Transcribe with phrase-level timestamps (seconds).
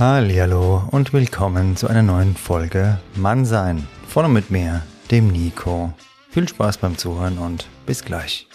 [0.00, 3.84] Hallo und willkommen zu einer neuen Folge Mannsein.
[4.06, 5.92] Vorne mit mir, dem Nico.
[6.30, 8.46] Viel Spaß beim Zuhören und bis gleich.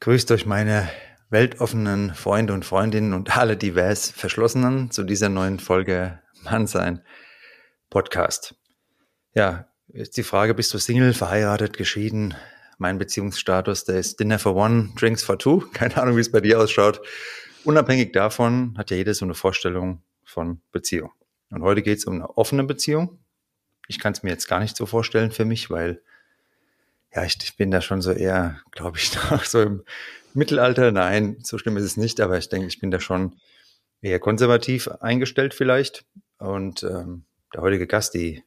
[0.00, 0.88] Grüßt euch meine
[1.30, 7.04] weltoffenen Freunde und Freundinnen und alle divers Verschlossenen zu dieser neuen Folge Mannsein
[7.90, 8.56] Podcast.
[9.34, 12.34] Ja, jetzt die Frage, bist du Single, verheiratet, geschieden?
[12.76, 15.60] Mein Beziehungsstatus, der ist Dinner for One, Drinks for Two.
[15.72, 17.00] Keine Ahnung, wie es bei dir ausschaut.
[17.64, 21.12] Unabhängig davon hat ja jeder so eine Vorstellung von Beziehung.
[21.48, 23.20] Und heute geht es um eine offene Beziehung.
[23.88, 26.02] Ich kann es mir jetzt gar nicht so vorstellen für mich, weil
[27.14, 29.12] ja, ich, ich bin da schon so eher, glaube ich,
[29.44, 29.82] so im
[30.34, 30.92] Mittelalter.
[30.92, 33.36] Nein, so schlimm ist es nicht, aber ich denke, ich bin da schon
[34.02, 36.04] eher konservativ eingestellt vielleicht.
[36.36, 38.42] Und ähm, der heutige Gast, die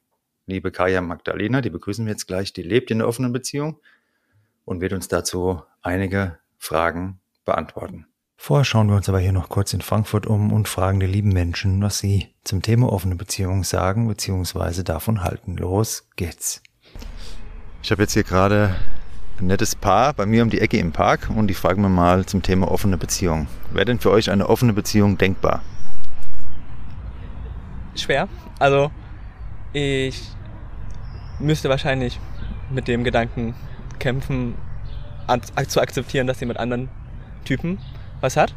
[0.47, 3.79] liebe Kaya Magdalena, die begrüßen wir jetzt gleich, die lebt in einer offenen Beziehung
[4.63, 8.07] und wird uns dazu einige Fragen beantworten.
[8.37, 11.29] Vorher schauen wir uns aber hier noch kurz in Frankfurt um und fragen die lieben
[11.29, 14.83] Menschen, was sie zum Thema offene Beziehung sagen bzw.
[14.83, 15.57] davon halten.
[15.57, 16.61] Los geht's.
[17.81, 18.75] Ich habe jetzt hier gerade
[19.39, 22.25] ein nettes Paar bei mir um die Ecke im Park und die fragen wir mal
[22.25, 23.47] zum Thema offene Beziehung.
[23.71, 25.61] Wäre denn für euch eine offene Beziehung denkbar?
[27.95, 28.27] Schwer.
[28.59, 28.91] Also
[29.71, 30.34] ich
[31.39, 32.19] müsste wahrscheinlich
[32.69, 33.55] mit dem Gedanken
[33.99, 34.55] kämpfen,
[35.67, 36.89] zu akzeptieren, dass sie mit anderen
[37.45, 37.79] Typen
[38.21, 38.53] was hat.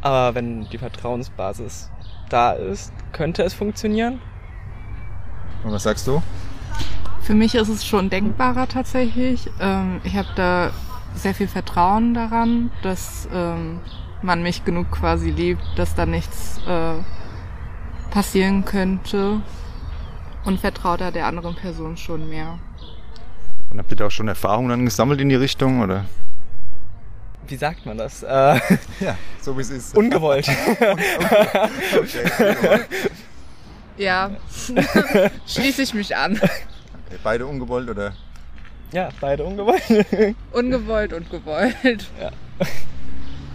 [0.00, 1.90] Aber wenn die Vertrauensbasis
[2.28, 4.20] da ist, könnte es funktionieren.
[5.64, 6.22] Und was sagst du?
[7.22, 9.50] Für mich ist es schon denkbarer tatsächlich.
[9.60, 10.70] Ähm, ich habe da
[11.14, 13.80] sehr viel Vertrauen daran, dass ähm,
[14.22, 16.94] man mich genug quasi liebt, dass da nichts äh,
[18.10, 19.42] passieren könnte
[20.44, 22.58] und vertraut da der anderen Person schon mehr.
[23.70, 26.04] Und habt ihr da auch schon Erfahrungen dann gesammelt in die Richtung, oder?
[27.46, 28.22] Wie sagt man das?
[28.22, 28.28] Äh,
[29.00, 29.96] ja, so wie es ist.
[29.96, 30.48] Ungewollt.
[31.98, 32.80] okay,
[33.96, 34.30] ja,
[35.46, 36.36] schließe ich mich an.
[36.36, 38.12] Okay, beide ungewollt, oder?
[38.92, 39.82] Ja, beide ungewollt.
[40.52, 42.08] ungewollt und gewollt.
[42.20, 42.30] Ja.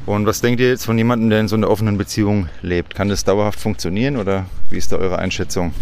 [0.05, 2.93] Und was denkt ihr jetzt von jemandem, der in so einer offenen Beziehung lebt?
[2.93, 5.73] Kann das dauerhaft funktionieren oder wie ist da eure Einschätzung?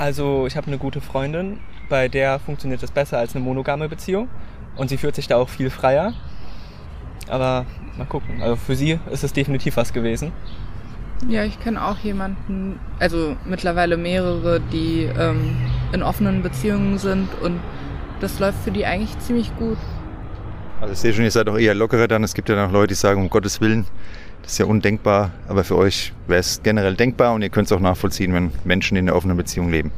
[0.00, 1.58] Also ich habe eine gute Freundin,
[1.90, 4.30] bei der funktioniert das besser als eine monogame Beziehung
[4.76, 6.14] und sie fühlt sich da auch viel freier.
[7.28, 7.66] Aber
[7.98, 8.40] mal gucken.
[8.40, 10.32] Also für sie ist es definitiv was gewesen.
[11.28, 15.54] Ja, ich kenne auch jemanden, also mittlerweile mehrere, die ähm,
[15.92, 17.60] in offenen Beziehungen sind und
[18.20, 19.76] das läuft für die eigentlich ziemlich gut.
[20.80, 22.24] Also ich sehe schon, ihr seid auch eher lockerer dann.
[22.24, 23.84] Es gibt ja noch Leute, die sagen, um Gottes Willen,
[24.42, 27.72] das ist ja undenkbar, aber für euch wäre es generell denkbar und ihr könnt es
[27.72, 29.90] auch nachvollziehen, wenn Menschen in einer offenen Beziehung leben.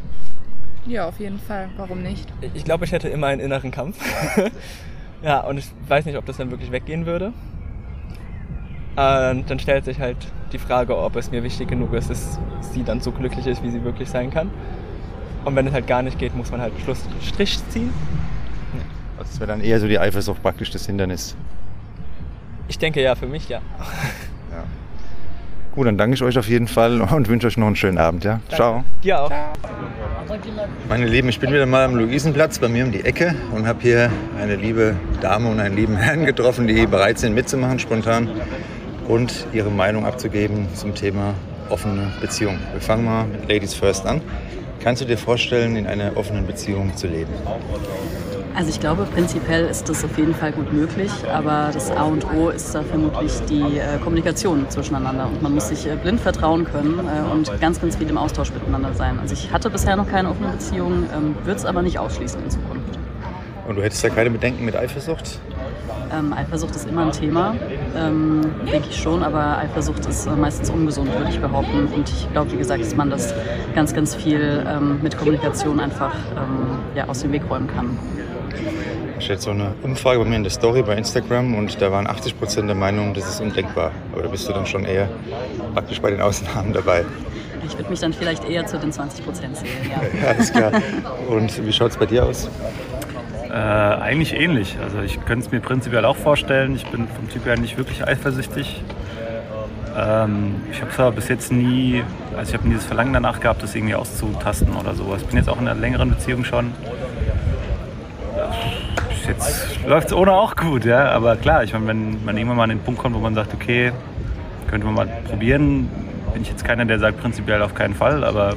[0.86, 1.68] Ja, auf jeden Fall.
[1.76, 2.32] Warum nicht?
[2.54, 3.96] Ich glaube, ich hätte immer einen inneren Kampf.
[5.22, 7.32] ja, und ich weiß nicht, ob das dann wirklich weggehen würde.
[8.94, 10.16] Und dann stellt sich halt
[10.52, 13.70] die Frage, ob es mir wichtig genug ist, dass sie dann so glücklich ist, wie
[13.70, 14.50] sie wirklich sein kann.
[15.44, 17.92] Und wenn es halt gar nicht geht, muss man halt Schlussstrich ziehen.
[19.18, 21.36] Also es wäre dann eher so die Eifersucht praktisch das Hindernis.
[22.68, 23.60] Ich denke ja, für mich ja.
[25.74, 28.24] Gut, dann danke ich euch auf jeden Fall und wünsche euch noch einen schönen Abend.
[28.24, 28.40] Ja?
[28.48, 28.54] Danke.
[28.54, 28.84] Ciao.
[29.02, 29.32] Dir auch.
[30.88, 33.80] Meine Lieben, ich bin wieder mal am Luisenplatz bei mir um die Ecke und habe
[33.80, 38.28] hier eine liebe Dame und einen lieben Herrn getroffen, die bereit sind mitzumachen spontan
[39.08, 41.34] und ihre Meinung abzugeben zum Thema
[41.70, 42.58] offene Beziehung.
[42.72, 44.20] Wir fangen mal mit Ladies First an.
[44.82, 47.32] Kannst du dir vorstellen, in einer offenen Beziehung zu leben?
[48.54, 52.26] Also ich glaube, prinzipiell ist das auf jeden Fall gut möglich, aber das A und
[52.34, 56.64] O ist da vermutlich die äh, Kommunikation zwischeneinander und man muss sich äh, blind vertrauen
[56.64, 59.18] können äh, und ganz, ganz viel im Austausch miteinander sein.
[59.18, 62.50] Also ich hatte bisher noch keine offene Beziehung, ähm, würde es aber nicht ausschließen in
[62.50, 62.98] Zukunft.
[63.66, 65.38] Und du hättest ja keine Bedenken mit Eifersucht?
[66.12, 67.54] Ähm, Eifersucht ist immer ein Thema,
[67.96, 71.86] ähm, denke ich schon, aber Eifersucht ist äh, meistens ungesund, würde ich behaupten.
[71.86, 73.32] Und ich glaube, wie gesagt, dass man das
[73.74, 77.96] ganz, ganz viel ähm, mit Kommunikation einfach ähm, ja, aus dem Weg räumen kann.
[79.22, 82.08] Ich hatte so eine Umfrage bei mir in der Story bei Instagram und da waren
[82.08, 83.92] 80 Prozent der Meinung, das ist undenkbar.
[84.12, 85.08] Aber da bist du dann schon eher
[85.74, 87.04] praktisch bei den Ausnahmen dabei.
[87.64, 90.20] Ich würde mich dann vielleicht eher zu den 20 Prozent zählen, ja.
[90.22, 90.28] ja.
[90.28, 90.72] Alles klar.
[91.28, 92.50] Und wie schaut es bei dir aus?
[93.48, 94.76] Äh, eigentlich ähnlich.
[94.82, 96.74] Also ich könnte es mir prinzipiell auch vorstellen.
[96.74, 98.82] Ich bin vom Typ her nicht wirklich eifersüchtig.
[99.96, 102.02] Ähm, ich habe es aber bis jetzt nie,
[102.36, 105.22] also ich habe nie das Verlangen danach gehabt, das irgendwie auszutasten oder sowas.
[105.22, 106.72] Ich bin jetzt auch in einer längeren Beziehung schon
[109.26, 111.10] jetzt läuft es ohne auch gut, ja.
[111.10, 113.54] Aber klar, ich meine, wenn man irgendwann mal an den Punkt kommt, wo man sagt,
[113.54, 113.92] okay,
[114.68, 115.88] könnte man mal probieren,
[116.32, 118.56] bin ich jetzt keiner, der sagt prinzipiell auf keinen Fall, aber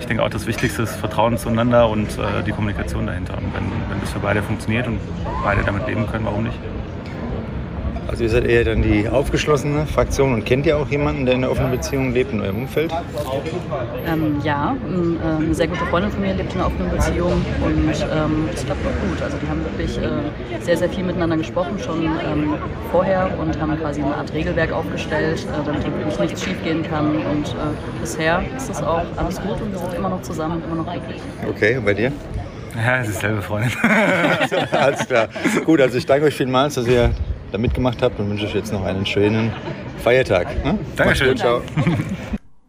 [0.00, 3.34] ich denke auch, das Wichtigste ist Vertrauen zueinander und äh, die Kommunikation dahinter.
[3.38, 5.00] Und wenn, wenn das für beide funktioniert und
[5.42, 6.58] beide damit leben können, warum nicht?
[8.08, 11.42] Also ihr seid eher dann die aufgeschlossene Fraktion und kennt ihr auch jemanden, der in
[11.42, 12.92] einer offenen Beziehung lebt in eurem Umfeld?
[14.06, 17.32] Ähm, ja, äh, eine sehr gute Freundin von mir lebt in einer offenen Beziehung
[17.64, 19.22] und ähm, das klappt auch gut.
[19.22, 22.54] Also die haben wirklich äh, sehr, sehr viel miteinander gesprochen schon ähm,
[22.92, 27.16] vorher und haben quasi eine Art Regelwerk aufgestellt, äh, damit wirklich nichts schiefgehen kann.
[27.16, 30.82] Und äh, bisher ist das auch alles gut und wir sind immer noch zusammen immer
[30.82, 31.20] noch glücklich.
[31.48, 32.12] Okay, und bei dir?
[32.76, 33.72] Ja, es ist selbe Freundin.
[34.70, 35.28] Alles klar.
[35.64, 37.10] Gut, also ich danke euch vielmals, dass ihr
[37.52, 39.52] da mitgemacht habt und wünsche euch jetzt noch einen schönen
[39.98, 40.64] Feiertag.
[40.64, 40.78] Ne?
[40.96, 41.36] Dankeschön.
[41.36, 41.62] Ciao.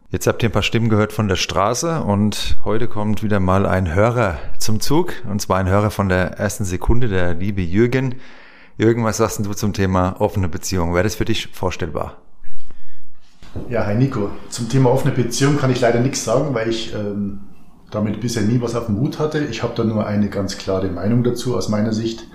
[0.09, 3.65] Jetzt habt ihr ein paar Stimmen gehört von der Straße und heute kommt wieder mal
[3.65, 8.15] ein Hörer zum Zug und zwar ein Hörer von der ersten Sekunde, der liebe Jürgen.
[8.77, 10.94] Jürgen, was sagst du zum Thema offene Beziehung?
[10.94, 12.21] Wäre das für dich vorstellbar?
[13.69, 14.29] Ja, hi Nico.
[14.50, 17.39] Zum Thema offene Beziehung kann ich leider nichts sagen, weil ich ähm,
[17.91, 19.39] damit bisher nie was auf dem Hut hatte.
[19.39, 22.27] Ich habe da nur eine ganz klare Meinung dazu aus meiner Sicht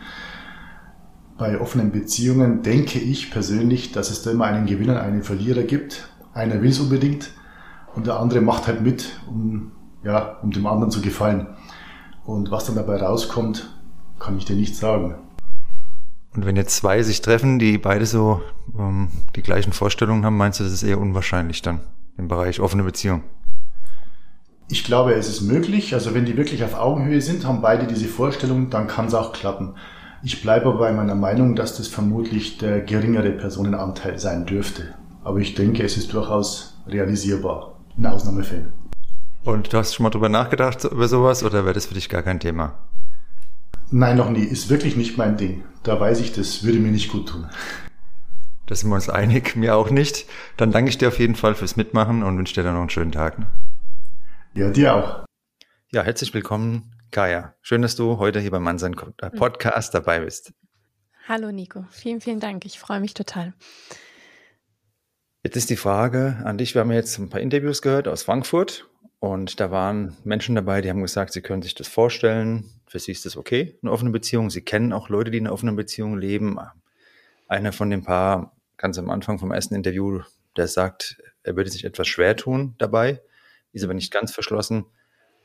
[1.42, 6.08] bei offenen Beziehungen denke ich persönlich, dass es da immer einen Gewinner, einen Verlierer gibt.
[6.34, 7.32] Einer will es unbedingt
[7.96, 9.72] und der andere macht halt mit, um,
[10.04, 11.48] ja, um dem anderen zu gefallen.
[12.24, 13.76] Und was dann dabei rauskommt,
[14.20, 15.16] kann ich dir nicht sagen.
[16.32, 18.40] Und wenn jetzt zwei sich treffen, die beide so
[18.78, 21.80] ähm, die gleichen Vorstellungen haben, meinst du, das ist eher unwahrscheinlich dann
[22.18, 23.24] im Bereich offene Beziehung?
[24.68, 25.92] Ich glaube, es ist möglich.
[25.92, 29.32] Also wenn die wirklich auf Augenhöhe sind, haben beide diese Vorstellung, dann kann es auch
[29.32, 29.74] klappen.
[30.24, 34.94] Ich bleibe aber bei meiner Meinung, dass das vermutlich der geringere Personenanteil sein dürfte.
[35.24, 38.72] Aber ich denke, es ist durchaus realisierbar in Ausnahmefällen.
[39.42, 42.22] Und du hast schon mal drüber nachgedacht über sowas oder wäre das für dich gar
[42.22, 42.78] kein Thema?
[43.90, 44.44] Nein, noch nie.
[44.44, 45.64] Ist wirklich nicht mein Ding.
[45.82, 47.48] Da weiß ich, das würde mir nicht gut tun.
[48.66, 50.26] Da sind wir uns einig, mir auch nicht.
[50.56, 52.90] Dann danke ich dir auf jeden Fall fürs Mitmachen und wünsche dir dann noch einen
[52.90, 53.38] schönen Tag.
[54.54, 55.24] Ja, dir auch.
[55.90, 59.36] Ja, herzlich willkommen Kaya, schön, dass du heute hier beim Mannsein äh, mhm.
[59.36, 60.54] Podcast dabei bist.
[61.28, 62.64] Hallo Nico, vielen, vielen Dank.
[62.64, 63.52] Ich freue mich total.
[65.42, 66.74] Jetzt ist die Frage an dich.
[66.74, 68.88] Wir haben jetzt ein paar Interviews gehört aus Frankfurt
[69.18, 72.70] und da waren Menschen dabei, die haben gesagt, sie können sich das vorstellen.
[72.86, 74.48] Für sie ist das okay, eine offene Beziehung.
[74.48, 76.58] Sie kennen auch Leute, die in einer offenen Beziehung leben.
[77.46, 80.22] Einer von den paar, ganz am Anfang vom ersten Interview,
[80.56, 83.20] der sagt, er würde sich etwas schwer tun dabei,
[83.72, 84.86] ist aber nicht ganz verschlossen.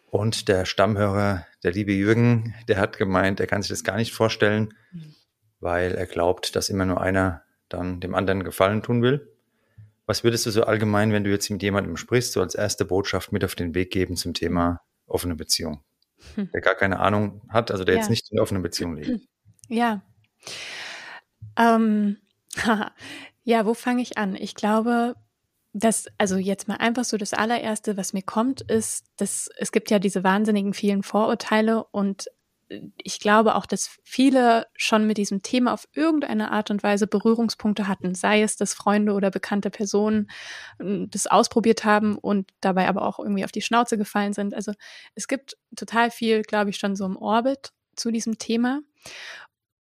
[0.10, 4.14] Und der Stammhörer, der liebe Jürgen, der hat gemeint, er kann sich das gar nicht
[4.14, 5.16] vorstellen, mhm.
[5.60, 9.34] weil er glaubt, dass immer nur einer dann dem anderen Gefallen tun will.
[10.06, 13.34] Was würdest du so allgemein, wenn du jetzt mit jemandem sprichst, so als erste Botschaft
[13.34, 15.84] mit auf den Weg geben zum Thema offene Beziehung?
[16.36, 16.50] Hm.
[16.54, 18.02] Der gar keine Ahnung hat, also der ja.
[18.02, 19.28] jetzt nicht in offener Beziehung lebt.
[19.68, 20.02] Ja.
[21.58, 22.18] Ähm,
[23.44, 24.36] ja, wo fange ich an?
[24.36, 25.16] Ich glaube,
[25.78, 29.92] das, also jetzt mal einfach so das allererste, was mir kommt, ist, dass es gibt
[29.92, 32.28] ja diese wahnsinnigen vielen Vorurteile und
[32.70, 37.06] äh, ich glaube auch, dass viele schon mit diesem Thema auf irgendeine Art und Weise
[37.06, 40.32] Berührungspunkte hatten, sei es, dass Freunde oder bekannte Personen
[40.80, 44.56] hm, das ausprobiert haben und dabei aber auch irgendwie auf die Schnauze gefallen sind.
[44.56, 44.74] Also
[45.14, 48.82] es gibt total viel, glaube ich, schon so im Orbit zu diesem Thema.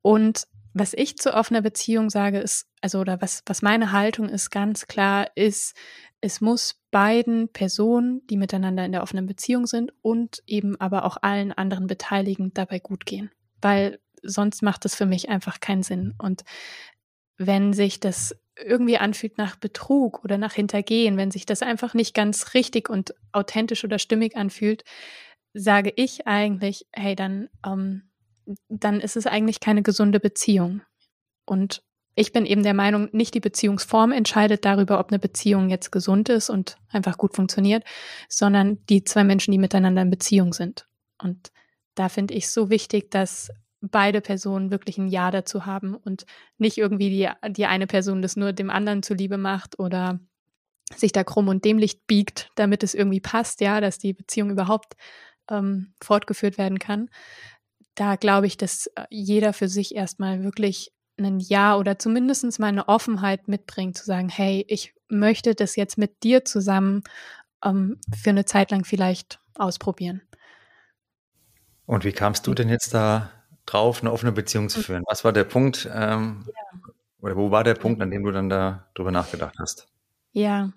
[0.01, 4.49] Und was ich zu offener Beziehung sage, ist, also oder was, was meine Haltung ist
[4.49, 5.75] ganz klar, ist,
[6.19, 11.17] es muss beiden Personen, die miteinander in der offenen Beziehung sind und eben aber auch
[11.21, 13.29] allen anderen Beteiligten dabei gut gehen.
[13.61, 16.15] Weil sonst macht es für mich einfach keinen Sinn.
[16.17, 16.43] Und
[17.37, 22.13] wenn sich das irgendwie anfühlt nach Betrug oder nach Hintergehen, wenn sich das einfach nicht
[22.13, 24.83] ganz richtig und authentisch oder stimmig anfühlt,
[25.53, 28.03] sage ich eigentlich, hey, dann ähm,
[28.69, 30.81] dann ist es eigentlich keine gesunde Beziehung.
[31.45, 31.83] Und
[32.15, 36.29] ich bin eben der Meinung, nicht die Beziehungsform entscheidet darüber, ob eine Beziehung jetzt gesund
[36.29, 37.83] ist und einfach gut funktioniert,
[38.29, 40.87] sondern die zwei Menschen, die miteinander in Beziehung sind.
[41.17, 41.51] Und
[41.95, 43.49] da finde ich so wichtig, dass
[43.81, 46.25] beide Personen wirklich ein Ja dazu haben und
[46.57, 50.19] nicht irgendwie die, die eine Person das nur dem anderen zuliebe macht oder
[50.95, 54.93] sich da krumm und dämlich biegt, damit es irgendwie passt, ja, dass die Beziehung überhaupt
[55.49, 57.09] ähm, fortgeführt werden kann.
[57.95, 62.67] Da glaube ich, dass äh, jeder für sich erstmal wirklich ein Ja oder zumindest mal
[62.67, 67.03] eine Offenheit mitbringt, zu sagen, hey, ich möchte das jetzt mit dir zusammen
[67.63, 70.21] ähm, für eine Zeit lang vielleicht ausprobieren.
[71.85, 73.29] Und wie kamst du denn jetzt da
[73.65, 74.83] drauf, eine offene Beziehung zu hm.
[74.83, 75.03] führen?
[75.07, 76.79] Was war der Punkt, ähm, ja.
[77.21, 79.87] oder wo war der Punkt, an dem du dann da drüber nachgedacht hast?
[80.31, 80.71] Ja,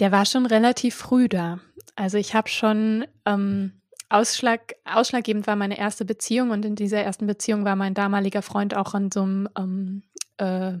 [0.00, 1.60] der war schon relativ früh da.
[1.94, 7.26] Also ich habe schon ähm, Ausschlag, ausschlaggebend war meine erste Beziehung und in dieser ersten
[7.26, 10.02] Beziehung war mein damaliger Freund auch an so einem ähm,
[10.38, 10.78] äh,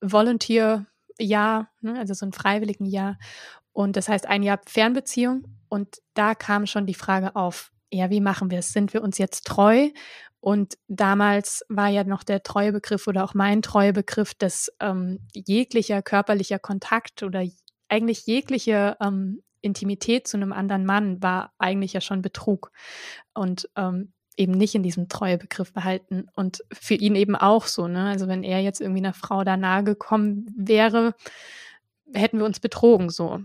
[0.00, 3.18] Volunteer-Jahr, ne, also so ein freiwilligen Jahr.
[3.72, 5.44] Und das heißt ein Jahr Fernbeziehung.
[5.68, 8.72] Und da kam schon die Frage auf, ja, wie machen wir es?
[8.72, 9.88] Sind wir uns jetzt treu?
[10.40, 16.60] Und damals war ja noch der Treuebegriff oder auch mein Treuebegriff, dass ähm, jeglicher körperlicher
[16.60, 17.44] Kontakt oder
[17.88, 22.72] eigentlich jegliche ähm, Intimität zu einem anderen Mann war eigentlich ja schon Betrug
[23.34, 26.28] und ähm, eben nicht in diesem Treuebegriff behalten.
[26.34, 28.08] Und für ihn eben auch so, ne?
[28.08, 31.14] Also wenn er jetzt irgendwie einer Frau da nahe gekommen wäre,
[32.12, 33.40] hätten wir uns betrogen so.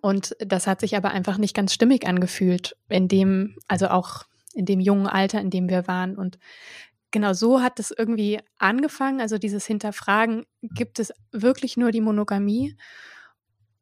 [0.00, 4.24] Und das hat sich aber einfach nicht ganz stimmig angefühlt, in dem, also auch
[4.54, 6.16] in dem jungen Alter, in dem wir waren.
[6.16, 6.38] Und
[7.10, 12.76] genau so hat es irgendwie angefangen, also dieses Hinterfragen, gibt es wirklich nur die Monogamie?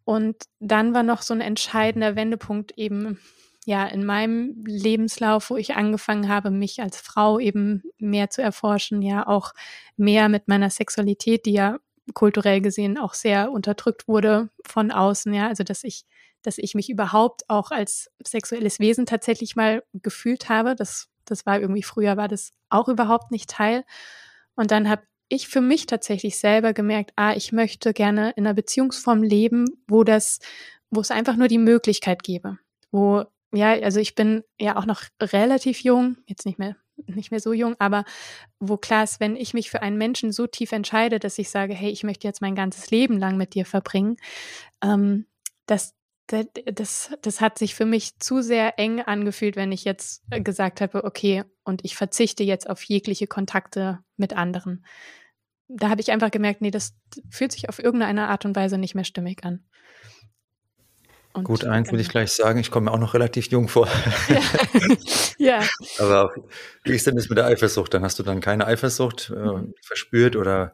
[0.04, 3.18] Und dann war noch so ein entscheidender Wendepunkt eben
[3.64, 9.00] ja in meinem Lebenslauf, wo ich angefangen habe, mich als Frau eben mehr zu erforschen,
[9.00, 9.52] ja auch
[9.96, 11.78] mehr mit meiner Sexualität, die ja
[12.12, 16.04] kulturell gesehen auch sehr unterdrückt wurde von außen, ja, also dass ich
[16.44, 20.76] dass ich mich überhaupt auch als sexuelles Wesen tatsächlich mal gefühlt habe.
[20.76, 23.84] Das, das war irgendwie früher, war das auch überhaupt nicht Teil.
[24.54, 25.02] Und dann habe
[25.34, 30.04] ich für mich tatsächlich selber gemerkt, ah, ich möchte gerne in einer Beziehungsform leben, wo
[30.04, 30.38] das,
[30.90, 32.58] wo es einfach nur die Möglichkeit gäbe.
[32.90, 36.76] Wo, ja, also ich bin ja auch noch relativ jung, jetzt nicht mehr
[37.06, 38.04] nicht mehr so jung, aber
[38.60, 41.74] wo klar ist, wenn ich mich für einen Menschen so tief entscheide, dass ich sage,
[41.74, 44.16] hey, ich möchte jetzt mein ganzes Leben lang mit dir verbringen,
[44.82, 45.26] ähm,
[45.66, 45.94] dass
[46.26, 51.04] das, das hat sich für mich zu sehr eng angefühlt, wenn ich jetzt gesagt habe,
[51.04, 54.86] okay, und ich verzichte jetzt auf jegliche Kontakte mit anderen.
[55.76, 56.94] Da habe ich einfach gemerkt, nee, das
[57.30, 59.64] fühlt sich auf irgendeine Art und Weise nicht mehr stimmig an.
[61.34, 63.88] Und Gut, eins will ich gleich sagen, ich komme mir auch noch relativ jung vor.
[64.28, 64.40] Ja.
[65.38, 65.62] ja.
[65.98, 66.32] Aber
[66.84, 67.92] wie ist denn das mit der Eifersucht?
[67.92, 69.74] Dann hast du dann keine Eifersucht äh, mhm.
[69.82, 70.72] verspürt oder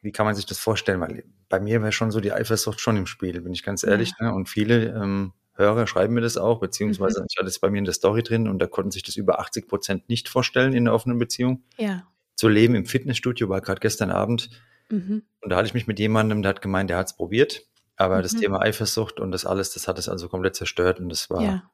[0.00, 1.00] wie kann man sich das vorstellen?
[1.00, 4.12] Weil bei mir wäre schon so die Eifersucht schon im Spiel, bin ich ganz ehrlich.
[4.18, 4.28] Ja.
[4.28, 4.34] Ne?
[4.34, 7.26] Und viele ähm, Hörer schreiben mir das auch, beziehungsweise mhm.
[7.28, 9.40] ich hatte es bei mir in der Story drin und da konnten sich das über
[9.40, 11.64] 80 Prozent nicht vorstellen in der offenen Beziehung.
[11.76, 12.06] Ja.
[12.42, 14.50] Zu leben im Fitnessstudio war gerade gestern Abend.
[14.88, 15.22] Mhm.
[15.42, 17.68] Und da hatte ich mich mit jemandem, der hat gemeint, der hat es probiert.
[17.94, 18.22] Aber mhm.
[18.22, 21.40] das Thema Eifersucht und das alles, das hat es also komplett zerstört und das war
[21.40, 21.70] ja.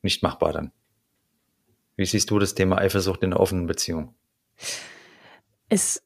[0.00, 0.72] nicht machbar dann.
[1.96, 4.14] Wie siehst du das Thema Eifersucht in der offenen Beziehung?
[5.68, 6.02] Es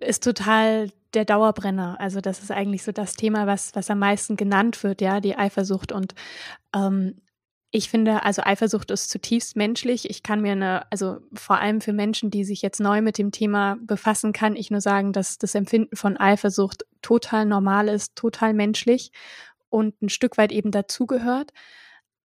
[0.00, 2.00] ist total der Dauerbrenner.
[2.00, 5.36] Also das ist eigentlich so das Thema, was, was am meisten genannt wird, ja, die
[5.36, 5.92] Eifersucht.
[5.92, 6.16] Und
[6.74, 7.22] ähm,
[7.74, 10.10] ich finde, also Eifersucht ist zutiefst menschlich.
[10.10, 13.32] Ich kann mir eine, also vor allem für Menschen, die sich jetzt neu mit dem
[13.32, 18.52] Thema befassen, kann ich nur sagen, dass das Empfinden von Eifersucht total normal ist, total
[18.52, 19.10] menschlich
[19.70, 21.52] und ein Stück weit eben dazugehört.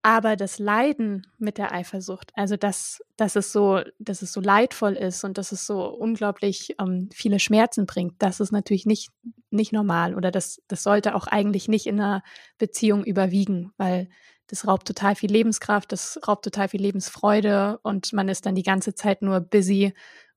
[0.01, 4.93] Aber das Leiden mit der Eifersucht, also dass, dass, es so, dass es so leidvoll
[4.93, 9.11] ist und dass es so unglaublich ähm, viele Schmerzen bringt, das ist natürlich nicht,
[9.49, 12.21] nicht normal oder das, das sollte auch eigentlich nicht in einer
[12.57, 14.09] Beziehung überwiegen, weil
[14.47, 18.63] das raubt total viel Lebenskraft, das raubt total viel Lebensfreude und man ist dann die
[18.63, 19.93] ganze Zeit nur busy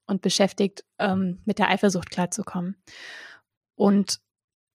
[0.07, 2.77] und beschäftigt, ähm, mit der Eifersucht klarzukommen.
[3.77, 4.21] Und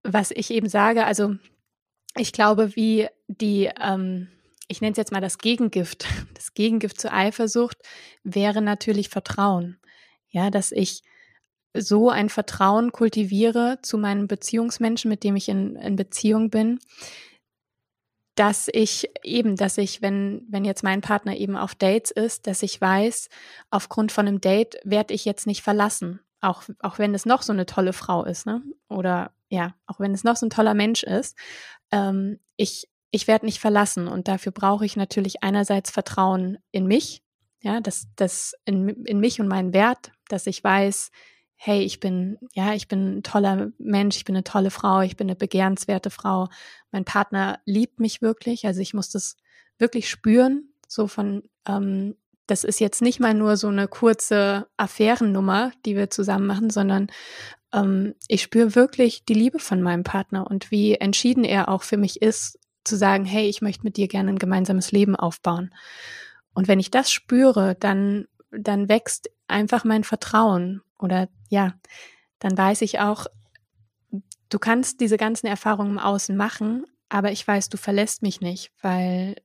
[0.04, 1.36] was ich eben sage, also
[2.18, 4.30] ich glaube, wie die, ähm,
[4.68, 6.06] ich nenne es jetzt mal das Gegengift.
[6.34, 7.77] Das Gegengift zur Eifersucht
[8.24, 9.77] wäre natürlich Vertrauen.
[10.30, 11.01] Ja, dass ich
[11.74, 16.80] so ein Vertrauen kultiviere zu meinem Beziehungsmenschen, mit dem ich in, in Beziehung bin,
[18.36, 22.63] dass ich eben, dass ich, wenn, wenn jetzt mein Partner eben auf Dates ist, dass
[22.63, 23.30] ich weiß,
[23.70, 26.20] aufgrund von einem Date werde ich jetzt nicht verlassen.
[26.42, 28.62] Auch, auch wenn es noch so eine tolle Frau ist, ne?
[28.89, 31.38] Oder ja, auch wenn es noch so ein toller Mensch ist.
[31.92, 37.24] Ähm, ich, ich werde nicht verlassen und dafür brauche ich natürlich einerseits Vertrauen in mich,
[37.62, 41.10] Ja, das, das in, in mich und meinen Wert, dass ich weiß,
[41.56, 45.16] hey, ich bin, ja, ich bin ein toller Mensch, ich bin eine tolle Frau, ich
[45.16, 46.48] bin eine begehrenswerte Frau.
[46.92, 48.66] Mein Partner liebt mich wirklich.
[48.66, 49.38] Also ich muss das
[49.78, 52.16] wirklich spüren, so von, ähm,
[52.48, 57.08] das ist jetzt nicht mal nur so eine kurze Affärennummer, die wir zusammen machen, sondern
[57.74, 61.98] ähm, ich spüre wirklich die Liebe von meinem Partner und wie entschieden er auch für
[61.98, 65.74] mich ist, zu sagen, hey, ich möchte mit dir gerne ein gemeinsames Leben aufbauen.
[66.54, 71.74] Und wenn ich das spüre, dann, dann wächst einfach mein Vertrauen oder ja,
[72.40, 73.28] dann weiß ich auch,
[74.50, 78.72] du kannst diese ganzen Erfahrungen im Außen machen, aber ich weiß, du verlässt mich nicht,
[78.82, 79.36] weil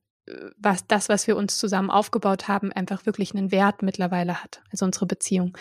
[0.57, 4.85] was das, was wir uns zusammen aufgebaut haben, einfach wirklich einen Wert mittlerweile hat, also
[4.85, 5.57] unsere Beziehung.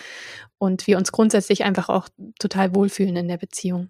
[0.59, 3.89] Und wir uns grundsätzlich einfach auch total wohlfühlen in der Beziehung.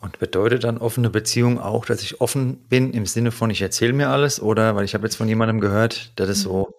[0.00, 3.92] Und bedeutet dann offene Beziehung auch, dass ich offen bin im Sinne von, ich erzähle
[3.92, 4.42] mir alles?
[4.42, 6.42] Oder, weil ich habe jetzt von jemandem gehört, der das mhm.
[6.42, 6.74] so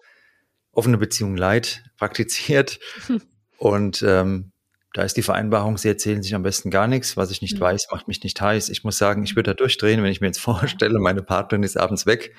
[0.72, 2.80] offene Beziehung leid praktiziert.
[3.58, 4.52] Und ähm,
[4.94, 7.16] da ist die Vereinbarung, sie erzählen sich am besten gar nichts.
[7.16, 7.60] Was ich nicht mhm.
[7.60, 8.68] weiß, macht mich nicht heiß.
[8.68, 11.76] Ich muss sagen, ich würde da durchdrehen, wenn ich mir jetzt vorstelle, meine Partnerin ist
[11.76, 12.34] abends weg,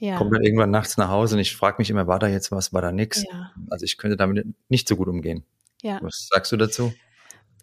[0.00, 0.16] ja.
[0.16, 2.72] kommt dann irgendwann nachts nach Hause und ich frage mich immer, war da jetzt was,
[2.72, 3.24] war da nichts?
[3.30, 3.52] Ja.
[3.70, 5.44] Also ich könnte damit nicht so gut umgehen.
[5.82, 6.00] Ja.
[6.02, 6.92] Was sagst du dazu?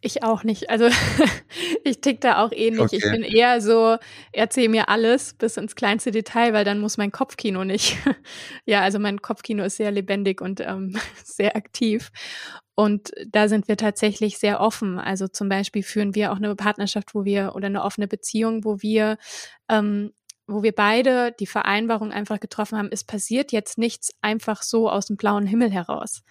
[0.02, 0.70] Ich auch nicht.
[0.70, 0.88] Also
[1.84, 2.82] ich tick da auch ähnlich.
[2.82, 2.96] Okay.
[2.98, 3.98] Ich bin eher so,
[4.32, 7.98] erzähl mir alles bis ins kleinste Detail, weil dann muss mein Kopfkino nicht.
[8.66, 12.12] ja, also mein Kopfkino ist sehr lebendig und ähm, sehr aktiv.
[12.80, 15.00] Und da sind wir tatsächlich sehr offen.
[15.00, 18.82] Also zum Beispiel führen wir auch eine Partnerschaft, wo wir oder eine offene Beziehung, wo
[18.82, 19.18] wir
[19.68, 20.14] ähm,
[20.48, 25.08] wo wir beide die Vereinbarung einfach getroffen haben, es passiert jetzt nichts einfach so aus
[25.08, 26.24] dem blauen Himmel heraus.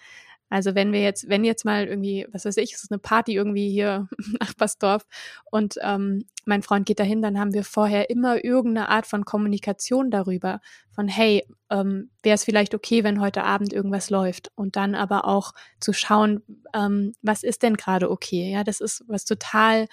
[0.49, 3.35] Also wenn wir jetzt, wenn jetzt mal irgendwie, was weiß ich, es ist eine Party
[3.35, 5.05] irgendwie hier im Nachbarsdorf
[5.51, 10.09] und ähm, mein Freund geht dahin, dann haben wir vorher immer irgendeine Art von Kommunikation
[10.09, 14.95] darüber, von hey, ähm, wäre es vielleicht okay, wenn heute Abend irgendwas läuft und dann
[14.95, 16.41] aber auch zu schauen,
[16.73, 18.51] ähm, was ist denn gerade okay?
[18.51, 19.87] Ja, das ist was total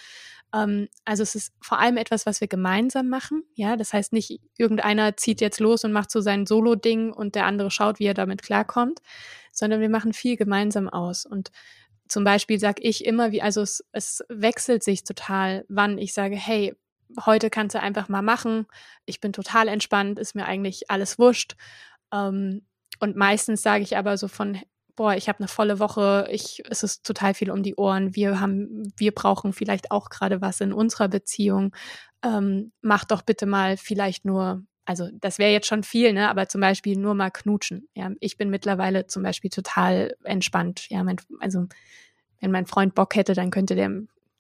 [0.55, 3.45] ähm, also es ist vor allem etwas, was wir gemeinsam machen.
[3.55, 7.47] Ja, das heißt nicht, irgendeiner zieht jetzt los und macht so sein Solo-Ding und der
[7.47, 9.01] andere schaut, wie er damit klarkommt,
[9.57, 11.27] sondern wir machen viel gemeinsam aus.
[11.27, 11.51] Und
[12.09, 16.37] zum Beispiel sage ich immer, wie, also es, es wechselt sich total, wann ich sage,
[16.37, 16.75] hey,
[17.25, 18.67] heute kannst du einfach mal machen.
[19.07, 21.57] Ich bin total entspannt, ist mir eigentlich alles wurscht.
[22.13, 22.67] Ähm,
[23.01, 24.61] und meistens sage ich aber so von,
[24.95, 28.41] boah, ich habe eine volle Woche, ich, es ist total viel um die Ohren, wir
[28.41, 31.75] haben, wir brauchen vielleicht auch gerade was in unserer Beziehung.
[32.23, 36.31] Ähm, mach doch bitte mal vielleicht nur also das wäre jetzt schon viel, ne?
[36.31, 37.89] Aber zum Beispiel nur mal knutschen.
[37.95, 40.89] Ja, ich bin mittlerweile zum Beispiel total entspannt.
[40.89, 41.67] Ja, mein, also
[42.41, 43.91] wenn mein Freund Bock hätte, dann könnte der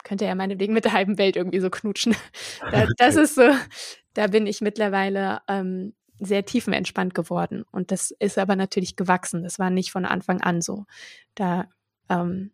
[0.04, 2.14] könnte er meinetwegen mit der halben Welt irgendwie so knutschen.
[2.70, 3.50] da, das ist so,
[4.14, 7.64] da bin ich mittlerweile ähm, sehr tiefenentspannt geworden.
[7.72, 9.42] Und das ist aber natürlich gewachsen.
[9.42, 10.86] Das war nicht von Anfang an so.
[11.34, 11.66] Da
[12.08, 12.52] ähm,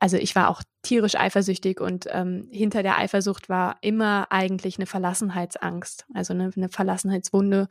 [0.00, 4.86] also ich war auch tierisch eifersüchtig und ähm, hinter der Eifersucht war immer eigentlich eine
[4.86, 7.68] Verlassenheitsangst, also eine, eine Verlassenheitswunde,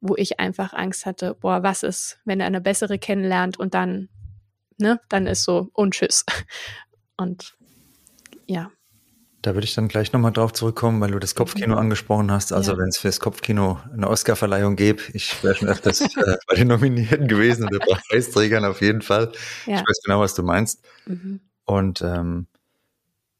[0.00, 4.08] wo ich einfach Angst hatte, boah, was ist, wenn er eine bessere kennenlernt und dann,
[4.78, 6.24] ne, dann ist so untschüss.
[7.18, 7.56] Und
[8.46, 8.72] ja.
[9.42, 11.80] Da würde ich dann gleich nochmal drauf zurückkommen, weil du das Kopfkino mhm.
[11.80, 12.52] angesprochen hast.
[12.52, 12.78] Also ja.
[12.78, 17.26] wenn es fürs Kopfkino eine Oscarverleihung gäbe, ich wäre schon öfters äh, bei den Nominierten
[17.26, 19.32] gewesen oder bei Preisträgern auf jeden Fall.
[19.66, 19.76] Ja.
[19.76, 20.84] Ich weiß genau, was du meinst.
[21.06, 21.40] Mhm.
[21.64, 22.46] Und ähm,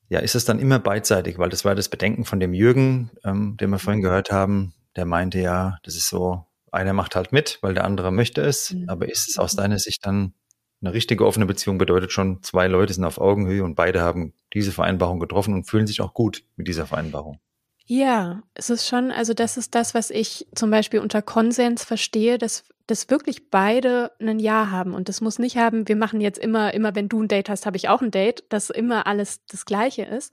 [0.08, 3.56] ja, ist es dann immer beidseitig, weil das war das Bedenken von dem Jürgen, ähm,
[3.56, 4.04] den wir vorhin mhm.
[4.04, 4.74] gehört haben.
[4.96, 8.72] Der meinte ja, das ist so, einer macht halt mit, weil der andere möchte es.
[8.72, 8.88] Mhm.
[8.88, 10.34] Aber ist es aus deiner Sicht dann
[10.82, 14.72] eine richtige offene Beziehung bedeutet schon, zwei Leute sind auf Augenhöhe und beide haben diese
[14.72, 17.38] Vereinbarung getroffen und fühlen sich auch gut mit dieser Vereinbarung.
[17.86, 22.38] Ja, es ist schon, also das ist das, was ich zum Beispiel unter Konsens verstehe,
[22.38, 24.94] dass, dass wirklich beide ein Ja haben.
[24.94, 27.66] Und das muss nicht haben, wir machen jetzt immer, immer wenn du ein Date hast,
[27.66, 30.32] habe ich auch ein Date, dass immer alles das Gleiche ist.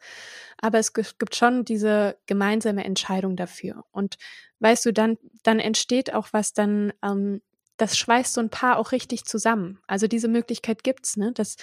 [0.62, 3.84] Aber es gibt schon diese gemeinsame Entscheidung dafür.
[3.92, 4.18] Und
[4.60, 7.42] weißt du, dann, dann entsteht auch was dann ähm,
[7.80, 9.80] das schweißt so ein Paar auch richtig zusammen.
[9.88, 11.32] Also diese Möglichkeit gibt's, ne?
[11.34, 11.56] Dass,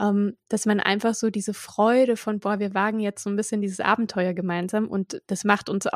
[0.00, 3.60] ähm, dass man einfach so diese Freude von, boah, wir wagen jetzt so ein bisschen
[3.60, 5.88] dieses Abenteuer gemeinsam und das macht uns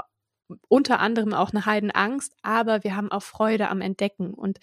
[0.69, 4.59] unter anderem auch eine Heidenangst, aber wir haben auch Freude am Entdecken und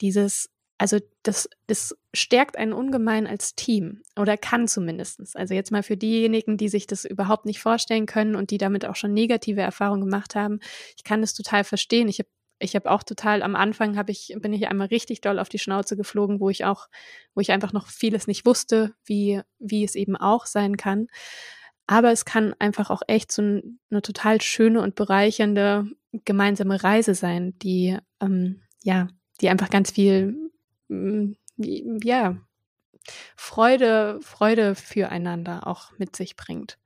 [0.00, 5.36] dieses, also das, das stärkt einen ungemein als Team oder kann zumindestens.
[5.36, 8.84] Also jetzt mal für diejenigen, die sich das überhaupt nicht vorstellen können und die damit
[8.86, 10.58] auch schon negative Erfahrungen gemacht haben.
[10.96, 12.08] Ich kann das total verstehen.
[12.08, 15.38] Ich habe ich habe auch total am Anfang habe ich bin ich einmal richtig doll
[15.38, 16.88] auf die Schnauze geflogen, wo ich auch
[17.34, 21.08] wo ich einfach noch vieles nicht wusste, wie wie es eben auch sein kann.
[21.86, 25.86] Aber es kann einfach auch echt so eine total schöne und bereichernde
[26.24, 29.08] gemeinsame Reise sein, die ähm, ja
[29.40, 30.50] die einfach ganz viel,
[30.88, 31.32] mm,
[32.02, 32.36] ja,
[33.36, 36.78] Freude, Freude füreinander auch mit sich bringt.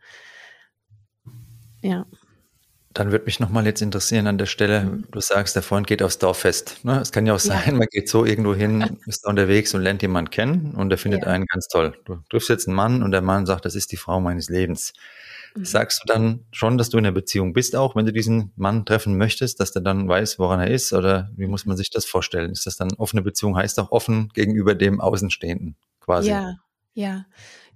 [1.83, 2.07] Ja.
[2.95, 5.05] Dann würde mich nochmal jetzt interessieren an der Stelle, mhm.
[5.11, 6.85] du sagst, der Freund geht aufs Dorffest.
[6.85, 7.01] Ne?
[7.01, 7.73] Es kann ja auch sein, ja.
[7.73, 11.23] man geht so irgendwo hin, ist da unterwegs und lernt jemanden kennen und der findet
[11.23, 11.29] ja.
[11.29, 11.97] einen ganz toll.
[12.05, 14.93] Du triffst jetzt einen Mann und der Mann sagt, das ist die Frau meines Lebens.
[15.55, 15.65] Mhm.
[15.65, 18.85] Sagst du dann schon, dass du in der Beziehung bist, auch wenn du diesen Mann
[18.85, 20.93] treffen möchtest, dass der dann weiß, woran er ist?
[20.93, 22.51] Oder wie muss man sich das vorstellen?
[22.51, 26.31] Ist das dann offene Beziehung, heißt auch offen gegenüber dem Außenstehenden quasi?
[26.31, 26.57] Ja,
[26.95, 27.27] ja.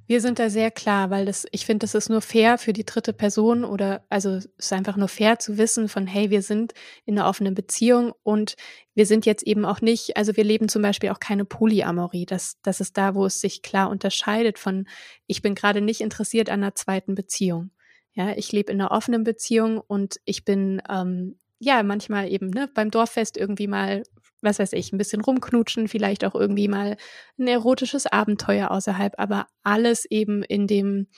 [0.08, 2.84] Wir sind da sehr klar, weil das, ich finde, das ist nur fair für die
[2.84, 6.74] dritte Person oder also es ist einfach nur fair zu wissen von, hey, wir sind
[7.06, 8.54] in einer offenen Beziehung und
[8.94, 12.24] wir sind jetzt eben auch nicht, also wir leben zum Beispiel auch keine Polyamorie.
[12.24, 14.86] Das, das ist da, wo es sich klar unterscheidet von,
[15.26, 17.72] ich bin gerade nicht interessiert an einer zweiten Beziehung.
[18.12, 22.70] Ja, ich lebe in einer offenen Beziehung und ich bin ähm, ja manchmal eben ne,
[22.72, 24.04] beim Dorffest irgendwie mal
[24.42, 26.96] was weiß ich, ein bisschen rumknutschen, vielleicht auch irgendwie mal
[27.38, 31.08] ein erotisches Abenteuer außerhalb, aber alles eben in dem,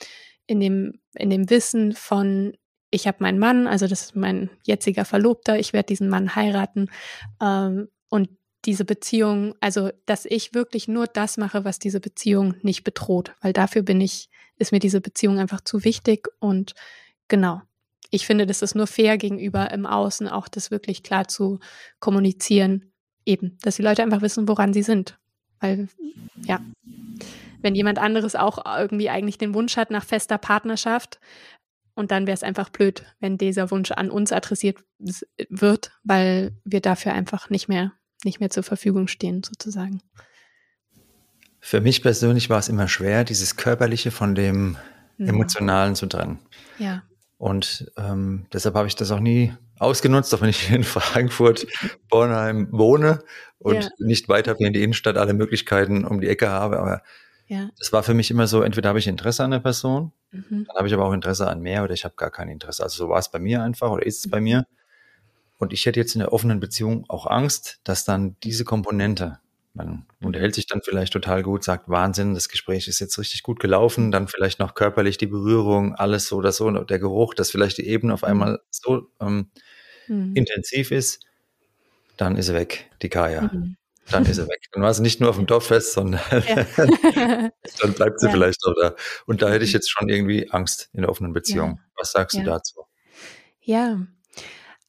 [0.47, 2.53] in dem, in dem Wissen von,
[2.91, 6.89] ich habe meinen Mann, also das ist mein jetziger Verlobter, ich werde diesen Mann heiraten
[7.41, 8.29] ähm, und
[8.65, 13.53] diese Beziehung, also dass ich wirklich nur das mache, was diese Beziehung nicht bedroht, weil
[13.53, 16.73] dafür bin ich, ist mir diese Beziehung einfach zu wichtig und
[17.27, 17.61] genau.
[18.11, 21.59] Ich finde, das ist nur fair gegenüber im Außen, auch das wirklich klar zu
[21.99, 22.88] kommunizieren,
[23.29, 25.17] eben, dass die Leute einfach wissen, woran sie sind.
[25.59, 25.87] Weil,
[26.43, 26.59] ja,
[27.61, 31.19] wenn jemand anderes auch irgendwie eigentlich den Wunsch hat nach fester Partnerschaft,
[31.99, 34.77] und dann wäre es einfach blöd, wenn dieser Wunsch an uns adressiert
[35.49, 37.91] wird, weil wir dafür einfach nicht mehr,
[38.23, 40.01] nicht mehr zur Verfügung stehen, sozusagen.
[41.59, 44.77] Für mich persönlich war es immer schwer, dieses Körperliche von dem
[45.17, 45.27] mhm.
[45.27, 46.39] Emotionalen zu trennen.
[46.77, 47.03] Ja.
[47.37, 51.65] Und ähm, deshalb habe ich das auch nie ausgenutzt, auch wenn ich in Frankfurt,
[52.09, 53.19] Bornheim wohne
[53.57, 53.89] und ja.
[53.97, 56.79] nicht weiter wie in die Innenstadt alle Möglichkeiten um die Ecke habe.
[56.79, 57.01] Aber
[57.47, 57.69] ja.
[57.77, 60.65] das war für mich immer so, entweder habe ich Interesse an der Person, mhm.
[60.67, 62.83] dann habe ich aber auch Interesse an mehr oder ich habe gar kein Interesse.
[62.83, 64.31] Also so war es bei mir einfach oder ist es mhm.
[64.31, 64.67] bei mir.
[65.57, 69.39] Und ich hätte jetzt in der offenen Beziehung auch Angst, dass dann diese Komponente
[69.79, 73.59] man unterhält sich dann vielleicht total gut, sagt Wahnsinn, das Gespräch ist jetzt richtig gut
[73.59, 77.77] gelaufen, dann vielleicht noch körperlich die Berührung, alles so oder so, der Geruch, dass vielleicht
[77.77, 79.49] die Ebene auf einmal so ähm,
[80.07, 80.35] mhm.
[80.35, 81.21] intensiv ist,
[82.17, 83.43] dann ist er weg, die Kaya.
[83.43, 83.77] Mhm.
[84.11, 84.65] Dann ist er weg.
[84.71, 86.65] Dann war es nicht nur auf dem Dorffest, sondern ja.
[87.79, 88.31] dann bleibt sie ja.
[88.31, 88.95] vielleicht auch da.
[89.27, 89.75] Und da hätte ich mhm.
[89.75, 91.77] jetzt schon irgendwie Angst in der offenen Beziehung.
[91.77, 91.91] Ja.
[91.95, 92.85] Was sagst du dazu?
[93.61, 93.99] Ja,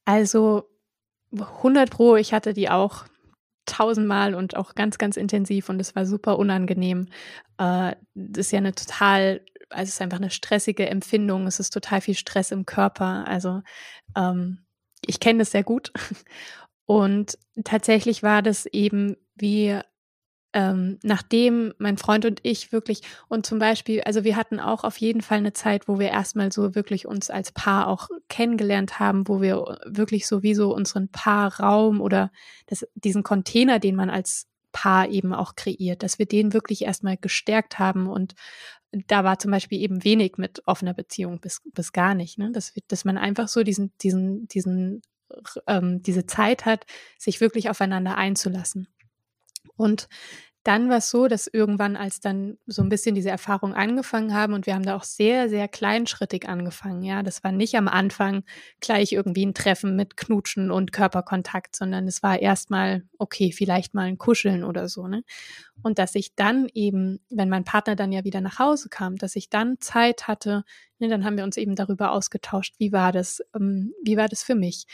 [0.05, 0.68] also
[1.33, 3.05] 100 Pro, ich hatte die auch
[3.70, 7.06] tausendmal und auch ganz, ganz intensiv und es war super unangenehm.
[7.59, 11.72] Äh, das ist ja eine total, also es ist einfach eine stressige Empfindung, es ist
[11.72, 13.26] total viel Stress im Körper.
[13.26, 13.62] Also
[14.16, 14.64] ähm,
[15.06, 15.92] ich kenne das sehr gut.
[16.87, 19.78] Und tatsächlich war das eben wie
[20.52, 24.96] ähm, nachdem mein Freund und ich wirklich und zum Beispiel, also wir hatten auch auf
[24.96, 29.28] jeden Fall eine Zeit, wo wir erstmal so wirklich uns als Paar auch kennengelernt haben,
[29.28, 32.32] wo wir wirklich sowieso unseren Paarraum oder
[32.66, 37.16] das, diesen Container, den man als Paar eben auch kreiert, dass wir den wirklich erstmal
[37.16, 38.34] gestärkt haben und
[38.92, 42.50] da war zum Beispiel eben wenig mit offener Beziehung bis, bis gar nicht, ne?
[42.52, 45.02] dass, dass man einfach so diesen, diesen, diesen,
[45.66, 46.86] ähm, diese Zeit hat,
[47.18, 48.88] sich wirklich aufeinander einzulassen.
[49.76, 50.08] Und
[50.62, 54.52] dann war es so, dass irgendwann, als dann so ein bisschen diese Erfahrungen angefangen haben,
[54.52, 58.44] und wir haben da auch sehr, sehr kleinschrittig angefangen, ja, das war nicht am Anfang
[58.80, 64.02] gleich irgendwie ein Treffen mit Knutschen und Körperkontakt, sondern es war erstmal, okay, vielleicht mal
[64.06, 65.22] ein Kuscheln oder so, ne?
[65.82, 69.36] Und dass ich dann eben, wenn mein Partner dann ja wieder nach Hause kam, dass
[69.36, 70.64] ich dann Zeit hatte,
[70.98, 74.42] ne, dann haben wir uns eben darüber ausgetauscht, wie war das, ähm, wie war das
[74.42, 74.84] für mich?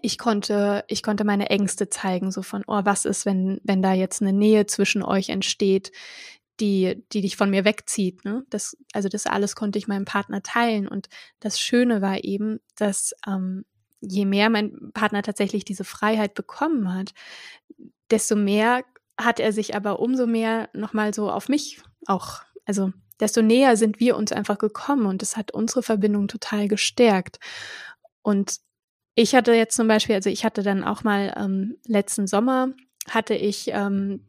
[0.00, 3.92] Ich konnte, ich konnte meine Ängste zeigen, so von, oh, was ist, wenn, wenn da
[3.92, 5.92] jetzt eine Nähe zwischen euch entsteht,
[6.60, 8.24] die, die dich von mir wegzieht.
[8.24, 8.44] Ne?
[8.48, 10.88] Das, also das alles konnte ich meinem Partner teilen.
[10.88, 11.08] Und
[11.40, 13.64] das Schöne war eben, dass ähm,
[14.00, 17.12] je mehr mein Partner tatsächlich diese Freiheit bekommen hat,
[18.10, 18.84] desto mehr
[19.18, 24.00] hat er sich aber umso mehr nochmal so auf mich auch, also desto näher sind
[24.00, 27.38] wir uns einfach gekommen und das hat unsere Verbindung total gestärkt.
[28.22, 28.58] Und
[29.14, 32.68] ich hatte jetzt zum Beispiel, also ich hatte dann auch mal ähm, letzten Sommer
[33.08, 34.24] hatte ich ähm,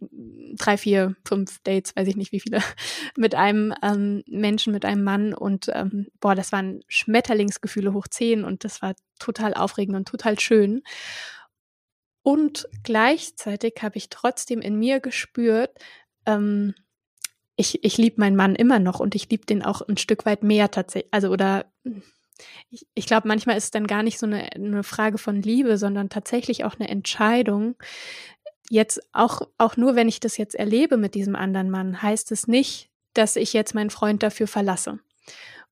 [0.58, 2.60] drei, vier, fünf Dates, weiß ich nicht wie viele,
[3.18, 8.44] mit einem ähm, Menschen, mit einem Mann und ähm, boah, das waren Schmetterlingsgefühle hoch zehn
[8.44, 10.82] und das war total aufregend und total schön.
[12.24, 15.72] Und gleichzeitig habe ich trotzdem in mir gespürt,
[16.26, 16.74] ähm,
[17.56, 20.42] ich, ich liebe meinen Mann immer noch und ich liebe den auch ein Stück weit
[20.42, 21.72] mehr tatsächlich, also oder
[22.70, 25.78] ich, ich glaube, manchmal ist es dann gar nicht so eine, eine Frage von Liebe,
[25.78, 27.76] sondern tatsächlich auch eine Entscheidung.
[28.70, 32.48] Jetzt auch, auch nur, wenn ich das jetzt erlebe mit diesem anderen Mann, heißt es
[32.48, 35.00] nicht, dass ich jetzt meinen Freund dafür verlasse.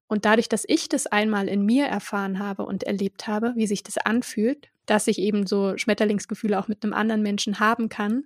[0.08, 3.82] Und dadurch, dass ich das einmal in mir erfahren habe und erlebt habe, wie sich
[3.82, 8.26] das anfühlt, dass ich eben so Schmetterlingsgefühle auch mit einem anderen Menschen haben kann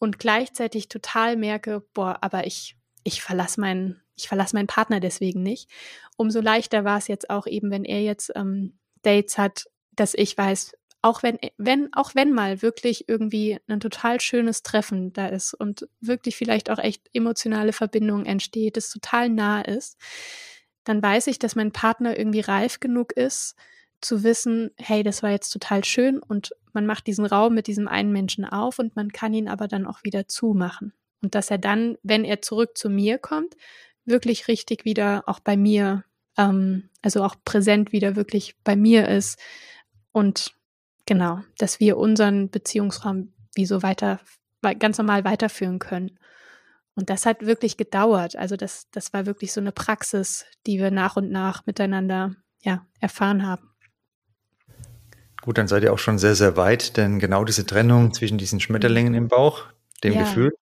[0.00, 5.42] und gleichzeitig total merke, boah, aber ich, ich verlasse meinen, ich verlasse meinen Partner deswegen
[5.42, 5.68] nicht.
[6.16, 10.36] Umso leichter war es jetzt auch eben, wenn er jetzt ähm, Dates hat, dass ich
[10.36, 15.52] weiß, auch wenn, wenn, auch wenn mal wirklich irgendwie ein total schönes Treffen da ist
[15.52, 19.98] und wirklich vielleicht auch echt emotionale Verbindung entsteht, es total nah ist,
[20.84, 23.56] dann weiß ich, dass mein Partner irgendwie reif genug ist,
[24.00, 27.88] zu wissen, hey, das war jetzt total schön und man macht diesen Raum mit diesem
[27.88, 30.92] einen Menschen auf und man kann ihn aber dann auch wieder zumachen.
[31.22, 33.54] Und dass er dann, wenn er zurück zu mir kommt,
[34.04, 36.04] wirklich richtig wieder auch bei mir,
[36.36, 39.38] ähm, also auch präsent wieder wirklich bei mir ist
[40.12, 40.52] und
[41.06, 44.20] genau, dass wir unseren Beziehungsraum wie so weiter,
[44.78, 46.18] ganz normal weiterführen können.
[46.94, 48.36] Und das hat wirklich gedauert.
[48.36, 52.86] Also das, das war wirklich so eine Praxis, die wir nach und nach miteinander ja,
[53.00, 53.70] erfahren haben.
[55.40, 58.60] Gut, dann seid ihr auch schon sehr, sehr weit, denn genau diese Trennung zwischen diesen
[58.60, 59.64] Schmetterlingen im Bauch,
[60.04, 60.52] dem ja, Gefühl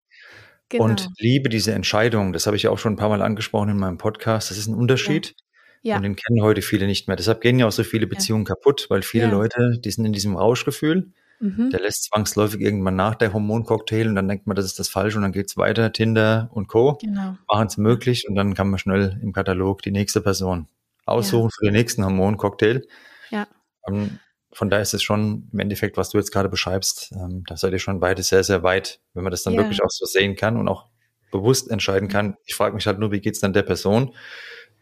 [0.70, 0.84] genau.
[0.84, 3.76] und Liebe, diese Entscheidung, das habe ich ja auch schon ein paar Mal angesprochen in
[3.76, 5.34] meinem Podcast, das ist ein Unterschied.
[5.82, 5.96] Ja.
[5.96, 7.16] Und den kennen heute viele nicht mehr.
[7.16, 8.54] Deshalb gehen ja auch so viele Beziehungen ja.
[8.54, 11.12] kaputt, weil viele Leute, die sind in diesem Rauschgefühl.
[11.40, 11.70] Mhm.
[11.70, 15.16] Der lässt zwangsläufig irgendwann nach der Hormoncocktail und dann denkt man, das ist das Falsche
[15.16, 15.90] und dann geht's weiter.
[15.90, 16.98] Tinder und Co.
[17.00, 17.38] Genau.
[17.48, 20.68] machen es möglich und dann kann man schnell im Katalog die nächste Person
[21.06, 22.86] aussuchen für den nächsten Hormoncocktail.
[23.30, 23.48] Ja.
[23.82, 24.18] Um, ähm,
[24.52, 27.72] von daher ist es schon im Endeffekt, was du jetzt gerade beschreibst, ähm, da seid
[27.72, 29.60] ihr schon beide sehr, sehr weit, wenn man das dann ja.
[29.60, 30.86] wirklich auch so sehen kann und auch
[31.30, 32.36] bewusst entscheiden kann.
[32.44, 34.14] Ich frage mich halt nur, wie geht's dann der Person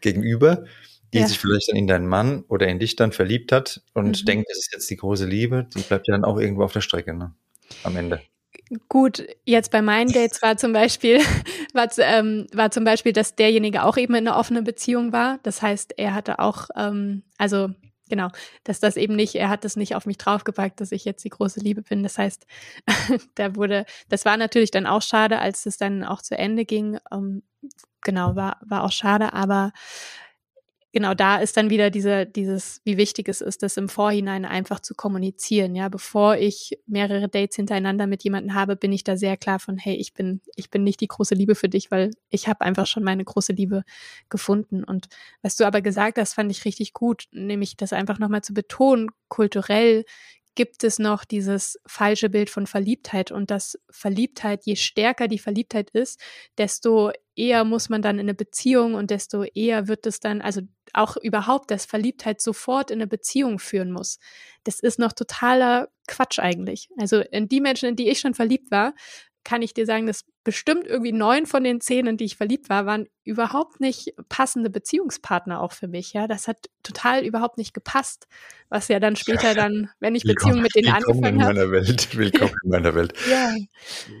[0.01, 0.65] gegenüber,
[1.13, 1.27] die ja.
[1.27, 4.25] sich vielleicht dann in deinen Mann oder in dich dann verliebt hat und mhm.
[4.25, 6.81] denkt, das ist jetzt die große Liebe, die bleibt ja dann auch irgendwo auf der
[6.81, 7.33] Strecke, ne?
[7.83, 8.21] Am Ende.
[8.87, 11.19] Gut, jetzt bei meinen Dates war zum Beispiel,
[11.73, 15.39] war, ähm, war zum Beispiel, dass derjenige auch eben in einer offenen Beziehung war.
[15.43, 17.69] Das heißt, er hatte auch, ähm, also
[18.09, 18.29] genau,
[18.63, 21.29] dass das eben nicht, er hat das nicht auf mich draufgepackt, dass ich jetzt die
[21.29, 22.03] große Liebe bin.
[22.03, 22.45] Das heißt,
[23.35, 26.99] da wurde, das war natürlich dann auch schade, als es dann auch zu Ende ging.
[27.11, 27.43] Ähm,
[28.01, 29.71] genau, war, war auch schade, aber
[30.91, 34.79] genau da ist dann wieder diese, dieses, wie wichtig es ist, das im Vorhinein einfach
[34.79, 35.75] zu kommunizieren.
[35.75, 39.77] Ja, bevor ich mehrere Dates hintereinander mit jemandem habe, bin ich da sehr klar von,
[39.77, 42.87] hey, ich bin, ich bin nicht die große Liebe für dich, weil ich habe einfach
[42.87, 43.83] schon meine große Liebe
[44.29, 44.83] gefunden.
[44.83, 45.07] Und
[45.41, 49.09] was du aber gesagt hast, fand ich richtig gut, nämlich das einfach nochmal zu betonen,
[49.27, 50.05] kulturell
[50.55, 55.89] gibt es noch dieses falsche Bild von Verliebtheit und dass Verliebtheit, je stärker die Verliebtheit
[55.91, 56.19] ist,
[56.57, 60.61] desto eher muss man dann in eine Beziehung und desto eher wird es dann, also
[60.93, 64.19] auch überhaupt, dass Verliebtheit sofort in eine Beziehung führen muss.
[64.63, 66.89] Das ist noch totaler Quatsch eigentlich.
[66.97, 68.93] Also in die Menschen, in die ich schon verliebt war,
[69.49, 72.69] kann ich dir sagen, dass bestimmt irgendwie neun von den zehn, in die ich verliebt
[72.69, 76.13] war, waren überhaupt nicht passende Beziehungspartner auch für mich.
[76.13, 78.27] Ja, das hat total überhaupt nicht gepasst.
[78.69, 81.55] Was ja dann später dann, wenn ich Beziehungen mit denen angefangen habe.
[81.55, 82.15] Willkommen in meiner Welt.
[82.17, 83.13] Willkommen in meiner Welt.
[83.27, 83.55] ja.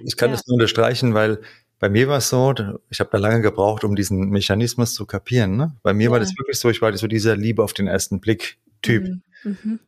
[0.03, 0.35] Ich kann ja.
[0.35, 1.39] das nur unterstreichen, weil
[1.77, 2.55] bei mir war es so,
[2.89, 5.57] ich habe da lange gebraucht, um diesen Mechanismus zu kapieren.
[5.57, 5.75] Ne?
[5.83, 6.11] Bei mir ja.
[6.11, 9.03] war das wirklich so, ich war so dieser Liebe auf den ersten Blick Typ.
[9.03, 9.21] Mhm.
[9.43, 9.79] Mhm.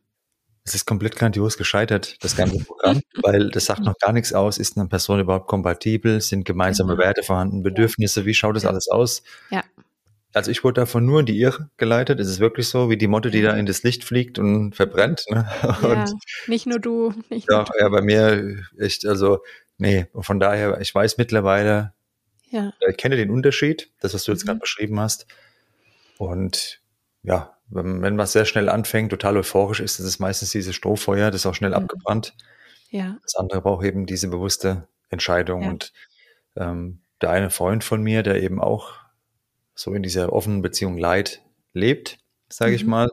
[0.64, 4.58] Es ist komplett grandios gescheitert, das ganze Programm, weil das sagt noch gar nichts aus.
[4.58, 6.20] Ist eine Person überhaupt kompatibel?
[6.20, 7.02] Sind gemeinsame genau.
[7.02, 7.62] Werte vorhanden?
[7.62, 8.26] Bedürfnisse?
[8.26, 9.22] Wie schaut das alles aus?
[9.50, 9.64] Ja.
[10.34, 12.18] Also ich wurde davon nur in die Irre geleitet.
[12.18, 15.24] Es ist wirklich so, wie die Motte, die da in das Licht fliegt und verbrennt.
[15.28, 15.46] Ne?
[15.62, 16.06] Ja,
[16.46, 17.12] nicht nur du.
[17.28, 19.42] Nicht ja, nur ja, bei mir echt, also
[19.78, 20.06] nee.
[20.14, 21.92] von daher, ich weiß mittlerweile,
[22.50, 22.72] ja.
[22.88, 24.46] ich kenne den Unterschied, das, was du jetzt mhm.
[24.46, 25.26] gerade beschrieben hast.
[26.16, 26.80] Und
[27.22, 31.30] ja, wenn, wenn was sehr schnell anfängt, total euphorisch ist, das ist meistens dieses Strohfeuer,
[31.30, 31.76] das ist auch schnell mhm.
[31.76, 32.34] abgebrannt.
[32.90, 33.16] Ja.
[33.22, 35.62] Das andere braucht eben diese bewusste Entscheidung.
[35.62, 35.68] Ja.
[35.70, 35.92] Und
[36.56, 38.94] ähm, der eine Freund von mir, der eben auch
[39.74, 42.76] so in dieser offenen Beziehung Leid lebt, sage mhm.
[42.76, 43.10] ich mal,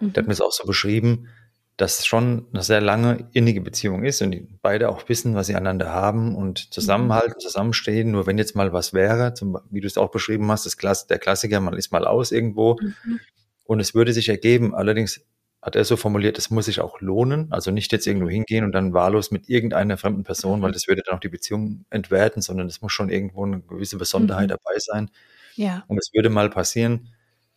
[0.00, 0.12] mhm.
[0.12, 1.28] der hat mir es auch so beschrieben,
[1.76, 5.46] dass es schon eine sehr lange innige Beziehung ist und die beide auch wissen, was
[5.46, 7.40] sie einander haben und zusammenhalten, mhm.
[7.40, 8.10] zusammenstehen.
[8.10, 11.06] Nur wenn jetzt mal was wäre, zum, wie du es auch beschrieben hast, das Klass
[11.06, 13.20] der Klassiker, man ist mal aus irgendwo, mhm.
[13.64, 15.24] Und es würde sich ergeben, allerdings
[15.62, 18.72] hat er so formuliert, es muss sich auch lohnen, also nicht jetzt irgendwo hingehen und
[18.72, 20.74] dann wahllos mit irgendeiner fremden Person, weil mhm.
[20.74, 24.48] das würde dann auch die Beziehung entwerten, sondern es muss schon irgendwo eine gewisse Besonderheit
[24.48, 24.58] mhm.
[24.58, 25.10] dabei sein.
[25.54, 25.84] Ja.
[25.86, 27.10] Und es würde mal passieren,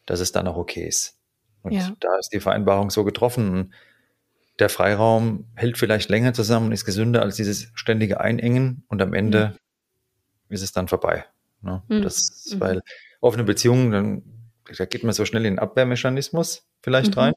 [0.06, 1.18] dass es dann auch okay ist.
[1.64, 1.92] Und ja.
[2.00, 3.74] da ist die Vereinbarung so getroffen.
[4.60, 9.16] Der Freiraum hält vielleicht länger zusammen und ist gesünder als dieses ständige Einengen und am
[9.16, 9.56] Ende
[10.48, 10.54] mhm.
[10.54, 11.26] ist es dann vorbei.
[11.64, 11.82] Ne?
[11.90, 12.60] Das, mhm.
[12.60, 12.82] weil
[13.20, 14.22] offene Beziehungen, dann
[14.78, 17.22] da geht man so schnell in den Abwehrmechanismus vielleicht mhm.
[17.22, 17.34] rein.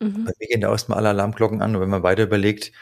[0.00, 0.24] Mhm.
[0.24, 2.72] Bei mir gehen da erstmal alle Alarmglocken an und wenn man weiter überlegt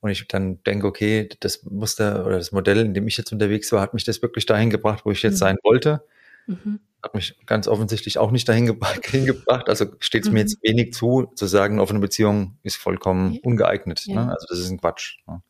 [0.00, 3.72] und ich dann denke, okay, das Muster oder das Modell, in dem ich jetzt unterwegs
[3.72, 5.38] war, hat mich das wirklich dahin gebracht, wo ich jetzt mhm.
[5.38, 6.04] sein wollte.
[6.46, 6.80] Mhm.
[7.02, 9.68] Hat mich ganz offensichtlich auch nicht dahin hingebracht.
[9.68, 10.68] Also steht es mir jetzt mhm.
[10.68, 14.04] wenig zu, zu sagen, offene Beziehung ist vollkommen ungeeignet.
[14.06, 14.14] Ne?
[14.14, 14.24] Ja.
[14.26, 14.32] Ne?
[14.32, 15.18] Also das ist ein Quatsch.
[15.26, 15.42] Ne?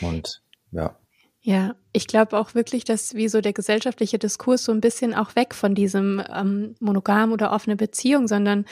[0.00, 0.98] Und ja.
[1.46, 5.36] Ja, ich glaube auch wirklich, dass wie so der gesellschaftliche Diskurs so ein bisschen auch
[5.36, 8.64] weg von diesem ähm, monogam oder offene Beziehung, sondern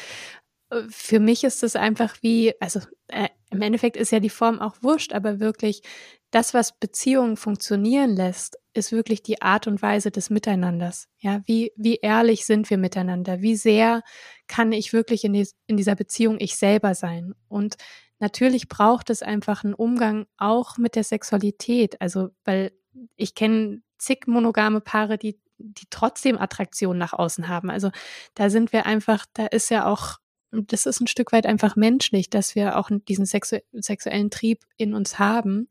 [0.71, 4.59] äh, für mich ist es einfach wie, also äh, im Endeffekt ist ja die Form
[4.59, 5.83] auch wurscht, aber wirklich
[6.31, 11.09] das, was Beziehungen funktionieren lässt, ist wirklich die Art und Weise des Miteinanders.
[11.19, 13.43] Ja, wie, wie ehrlich sind wir miteinander?
[13.43, 14.03] Wie sehr
[14.47, 17.35] kann ich wirklich in, die, in dieser Beziehung ich selber sein?
[17.49, 17.77] Und
[18.23, 22.01] natürlich braucht es einfach einen Umgang auch mit der Sexualität.
[22.01, 22.73] Also, weil
[23.17, 27.69] ich kenne zig monogame Paare, die, die trotzdem Attraktion nach außen haben.
[27.69, 27.91] Also
[28.35, 30.19] da sind wir einfach, da ist ja auch,
[30.53, 34.95] das ist ein Stück weit einfach menschlich, dass wir auch diesen sexu sexuellen Trieb in
[34.95, 35.69] uns haben.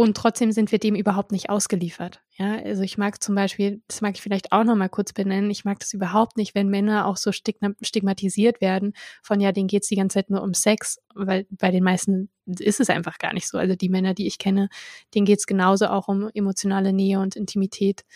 [0.00, 2.22] Und trotzdem sind wir dem überhaupt nicht ausgeliefert.
[2.38, 5.50] Ja, also ich mag zum Beispiel, das mag ich vielleicht auch noch mal kurz benennen,
[5.50, 9.88] ich mag das überhaupt nicht, wenn Männer auch so stigmatisiert werden von, ja, denen geht's
[9.88, 13.46] die ganze Zeit nur um Sex, weil bei den meisten ist es einfach gar nicht
[13.46, 13.58] so.
[13.58, 14.70] Also die Männer, die ich kenne,
[15.14, 18.06] denen geht's genauso auch um emotionale Nähe und Intimität,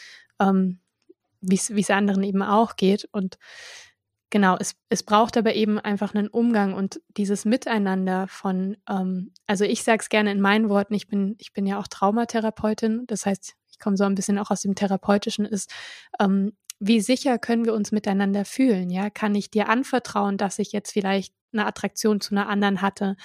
[0.41, 0.79] ähm,
[1.43, 3.07] wie es anderen eben auch geht.
[3.13, 3.37] Und
[4.35, 9.65] genau, es, es braucht aber eben einfach einen Umgang und dieses Miteinander von, ähm, also
[9.65, 13.27] ich sage es gerne in meinen Worten, ich bin, ich bin ja auch Traumatherapeutin, das
[13.27, 15.73] heißt, ich komme so ein bisschen auch aus dem Therapeutischen, ist,
[16.19, 18.91] ähm, wie sicher können wir uns miteinander fühlen?
[18.91, 23.17] Ja, kann ich dir anvertrauen, dass ich jetzt vielleicht eine Attraktion zu einer anderen hatte?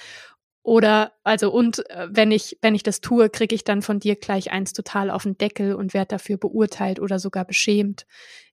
[0.62, 4.14] Oder also und äh, wenn ich wenn ich das tue, kriege ich dann von dir
[4.14, 8.06] gleich eins total auf den Deckel und werde dafür beurteilt oder sogar beschämt,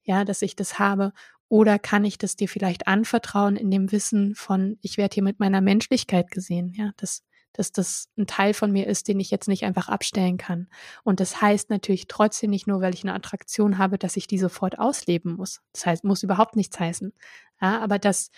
[0.03, 1.13] ja, dass ich das habe.
[1.49, 5.39] Oder kann ich das dir vielleicht anvertrauen in dem Wissen von, ich werde hier mit
[5.39, 9.47] meiner Menschlichkeit gesehen, ja, dass, dass das ein Teil von mir ist, den ich jetzt
[9.47, 10.67] nicht einfach abstellen kann.
[11.03, 14.39] Und das heißt natürlich trotzdem nicht nur, weil ich eine Attraktion habe, dass ich die
[14.39, 15.61] sofort ausleben muss.
[15.71, 17.13] Das heißt, muss überhaupt nichts heißen.
[17.61, 18.29] Ja, aber dass,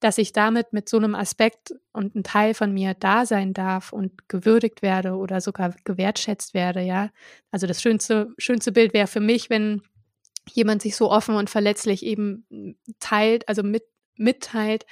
[0.00, 3.92] dass ich damit mit so einem Aspekt und ein Teil von mir da sein darf
[3.92, 7.10] und gewürdigt werde oder sogar gewertschätzt werde, ja.
[7.50, 9.82] Also das schönste, schönste Bild wäre für mich, wenn
[10.50, 13.84] jemand sich so offen und verletzlich eben teilt, also mit,
[14.16, 14.86] mitteilt,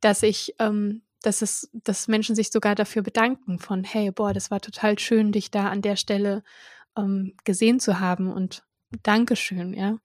[0.00, 4.50] dass ich, ähm, dass es, dass Menschen sich sogar dafür bedanken von, hey, boah, das
[4.50, 6.42] war total schön, dich da an der Stelle
[6.96, 8.62] ähm, gesehen zu haben und
[9.02, 9.98] Dankeschön, ja.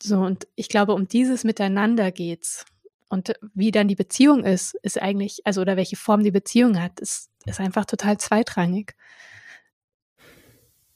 [0.00, 2.64] So, und ich glaube, um dieses Miteinander geht's.
[3.08, 7.00] Und wie dann die Beziehung ist, ist eigentlich, also oder welche Form die Beziehung hat,
[7.00, 8.94] ist, ist einfach total zweitrangig.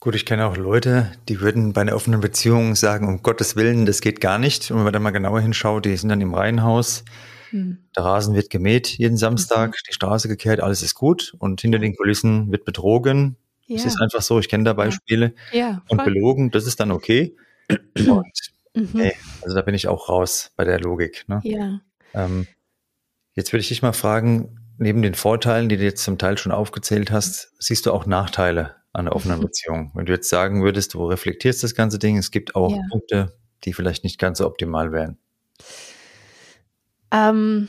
[0.03, 3.87] Gut, ich kenne auch Leute, die würden bei einer offenen Beziehung sagen, um Gottes Willen,
[3.87, 4.69] das geht gar nicht.
[4.73, 7.05] Und wenn man da mal genauer hinschaut, die sind dann im Reihenhaus,
[7.51, 7.79] hm.
[7.97, 9.75] der Rasen wird gemäht jeden Samstag, mhm.
[9.89, 11.37] die Straße gekehrt, alles ist gut.
[11.39, 13.37] Und hinter den Kulissen wird betrogen.
[13.69, 13.77] Ja.
[13.77, 15.35] Das ist einfach so, ich kenne da Beispiele.
[15.53, 17.37] Ja, und belogen, das ist dann okay.
[17.95, 18.33] Und
[18.75, 18.89] mhm.
[18.95, 21.27] hey, also da bin ich auch raus bei der Logik.
[21.29, 21.41] Ne?
[21.45, 21.81] Ja.
[22.13, 22.49] Ähm,
[23.35, 26.51] jetzt würde ich dich mal fragen, neben den Vorteilen, die du jetzt zum Teil schon
[26.51, 29.91] aufgezählt hast, siehst du auch Nachteile an einer offenen Beziehung.
[29.95, 32.83] Wenn du jetzt sagen würdest, du reflektierst das ganze Ding, es gibt auch ja.
[32.91, 35.19] Punkte, die vielleicht nicht ganz so optimal wären.
[37.13, 37.69] Ähm,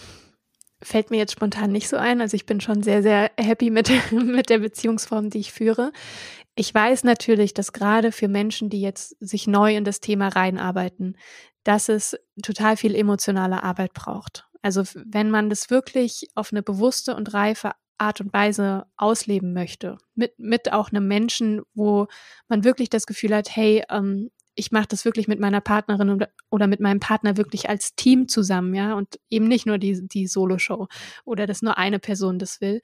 [0.81, 2.21] fällt mir jetzt spontan nicht so ein.
[2.21, 5.91] Also ich bin schon sehr, sehr happy mit, mit der Beziehungsform, die ich führe.
[6.55, 11.17] Ich weiß natürlich, dass gerade für Menschen, die jetzt sich neu in das Thema reinarbeiten,
[11.63, 14.45] dass es total viel emotionale Arbeit braucht.
[14.61, 17.71] Also wenn man das wirklich auf eine bewusste und reife
[18.03, 19.97] Art und Weise ausleben möchte.
[20.15, 22.07] Mit, mit auch einem Menschen, wo
[22.47, 26.67] man wirklich das Gefühl hat, hey, ähm, ich mache das wirklich mit meiner Partnerin oder
[26.67, 30.87] mit meinem Partner wirklich als Team zusammen, ja, und eben nicht nur die, die Solo-Show
[31.25, 32.81] oder dass nur eine Person das will.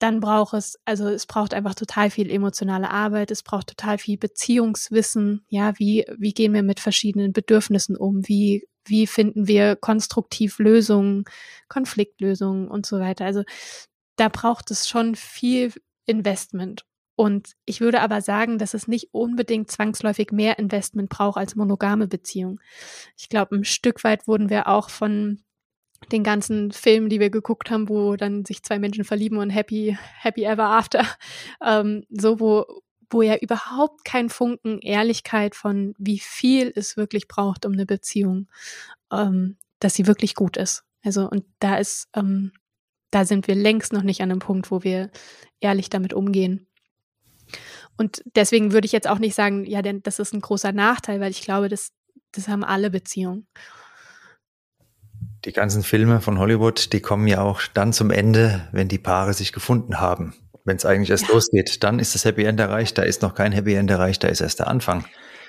[0.00, 4.18] Dann braucht es, also es braucht einfach total viel emotionale Arbeit, es braucht total viel
[4.18, 10.58] Beziehungswissen, ja, wie, wie gehen wir mit verschiedenen Bedürfnissen um, wie, wie finden wir konstruktiv
[10.58, 11.24] Lösungen,
[11.68, 13.24] Konfliktlösungen und so weiter.
[13.24, 13.44] Also
[14.16, 15.72] da braucht es schon viel
[16.06, 16.84] Investment.
[17.16, 22.08] Und ich würde aber sagen, dass es nicht unbedingt zwangsläufig mehr Investment braucht als monogame
[22.08, 22.60] Beziehung.
[23.16, 25.40] Ich glaube, ein Stück weit wurden wir auch von
[26.10, 29.96] den ganzen Filmen, die wir geguckt haben, wo dann sich zwei Menschen verlieben und happy,
[30.20, 31.06] happy ever after,
[31.64, 32.66] ähm, so wo,
[33.10, 38.48] wo ja überhaupt kein Funken Ehrlichkeit von wie viel es wirklich braucht, um eine Beziehung,
[39.12, 40.84] ähm, dass sie wirklich gut ist.
[41.02, 42.52] Also und da ist ähm,
[43.14, 45.10] da sind wir längst noch nicht an einem Punkt, wo wir
[45.60, 46.66] ehrlich damit umgehen.
[47.96, 51.20] Und deswegen würde ich jetzt auch nicht sagen, ja, denn das ist ein großer Nachteil,
[51.20, 51.92] weil ich glaube, das,
[52.32, 53.46] das haben alle Beziehungen.
[55.44, 59.34] die ganzen Filme von Hollywood, die kommen ja auch dann zum Ende, wenn die Paare
[59.34, 60.34] sich gefunden haben.
[60.64, 61.34] Wenn es eigentlich erst ja.
[61.34, 62.96] losgeht, dann ist das Happy End erreicht.
[62.96, 65.04] Da ist noch kein Happy End erreicht, da ist erst der Anfang.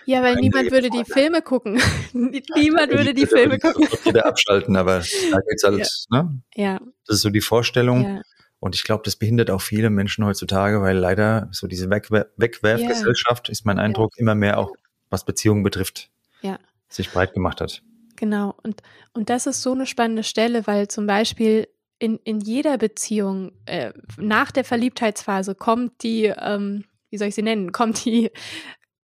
[0.05, 1.81] Ja, weil niemand würde die Filme gucken.
[2.13, 3.87] niemand würde die Filme gucken.
[4.03, 4.99] Wieder abschalten, aber
[5.31, 5.79] da geht's halt,
[6.11, 6.23] ja.
[6.23, 6.41] ne?
[6.55, 6.79] Ja.
[7.07, 8.03] Das ist so die Vorstellung.
[8.03, 8.21] Ja.
[8.59, 13.49] Und ich glaube, das behindert auch viele Menschen heutzutage, weil leider so diese Wegwer Wegwerfgesellschaft,
[13.49, 14.71] ist mein Eindruck, immer mehr auch,
[15.09, 16.09] was Beziehungen betrifft,
[16.41, 16.57] ja.
[16.89, 17.83] sich breit gemacht hat.
[18.15, 18.55] Genau.
[18.63, 18.81] Und,
[19.13, 21.67] und das ist so eine spannende Stelle, weil zum Beispiel
[21.99, 27.41] in, in jeder Beziehung äh, nach der Verliebtheitsphase kommt die, ähm, wie soll ich sie
[27.41, 28.31] nennen, kommt die,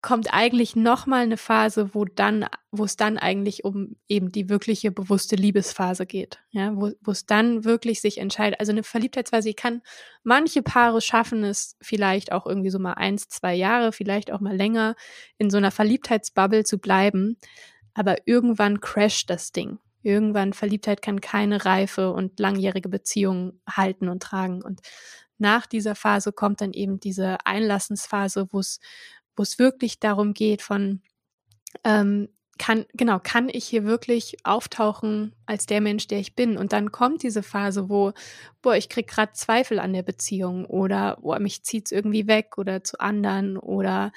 [0.00, 4.92] kommt eigentlich nochmal eine Phase, wo dann, wo es dann eigentlich um eben die wirkliche
[4.92, 6.38] bewusste Liebesphase geht.
[6.50, 8.60] Ja, wo, wo es dann wirklich sich entscheidet.
[8.60, 9.82] Also eine Verliebtheitsphase, kann,
[10.22, 14.56] manche Paare schaffen es vielleicht auch irgendwie so mal eins, zwei Jahre, vielleicht auch mal
[14.56, 14.94] länger
[15.36, 17.36] in so einer Verliebtheitsbubble zu bleiben.
[17.94, 19.78] Aber irgendwann crasht das Ding.
[20.02, 24.62] Irgendwann Verliebtheit kann keine reife und langjährige Beziehung halten und tragen.
[24.62, 24.80] Und
[25.38, 28.80] nach dieser Phase kommt dann eben diese Einlassensphase, wo es,
[29.38, 31.00] wo es wirklich darum geht von,
[31.84, 32.28] ähm,
[32.58, 36.56] kann, genau, kann ich hier wirklich auftauchen als der Mensch, der ich bin?
[36.56, 38.12] Und dann kommt diese Phase, wo,
[38.62, 42.82] boah, ich krieg gerade Zweifel an der Beziehung oder boah, mich zieht's irgendwie weg oder
[42.82, 44.12] zu anderen oder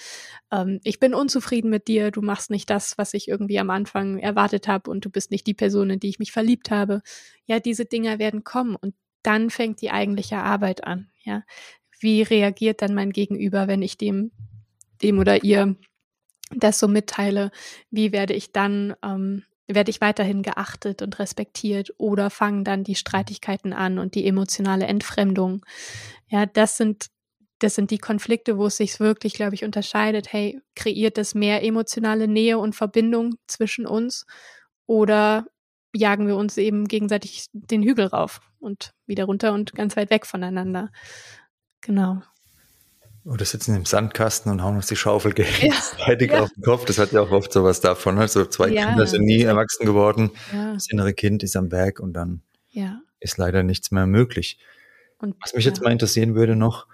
[0.51, 4.17] ähm, ich bin unzufrieden mit dir, du machst nicht das, was ich irgendwie am Anfang
[4.17, 7.01] erwartet habe und du bist nicht die Person, in die ich mich verliebt habe.
[7.45, 11.11] Ja, diese Dinger werden kommen und dann fängt die eigentliche Arbeit an.
[11.23, 11.43] Ja,
[11.99, 14.31] wie reagiert dann mein Gegenüber, wenn ich dem,
[15.03, 15.75] dem oder ihr
[16.55, 17.51] das so mitteile,
[17.89, 22.95] wie werde ich dann, ähm, werde ich weiterhin geachtet und respektiert oder fangen dann die
[22.95, 25.65] Streitigkeiten an und die emotionale Entfremdung.
[26.27, 27.07] Ja, das sind,
[27.59, 30.33] das sind die Konflikte, wo es sich wirklich, glaube ich, unterscheidet.
[30.33, 34.25] Hey, kreiert das mehr emotionale Nähe und Verbindung zwischen uns
[34.87, 35.45] oder
[35.93, 40.25] jagen wir uns eben gegenseitig den Hügel rauf und wieder runter und ganz weit weg
[40.25, 40.89] voneinander.
[41.81, 42.21] Genau.
[43.23, 46.41] Oder sitzen im Sandkasten und hauen uns die Schaufel gegenseitig ja.
[46.41, 46.85] auf den Kopf.
[46.85, 48.17] Das hat ja auch oft sowas davon.
[48.17, 48.87] Also zwei ja.
[48.87, 50.31] Kinder sind nie erwachsen geworden.
[50.51, 50.73] Ja.
[50.73, 52.41] Das innere Kind ist am Berg und dann
[53.21, 54.59] ist leider nichts mehr möglich.
[55.19, 56.87] Und, Was mich jetzt mal interessieren würde noch,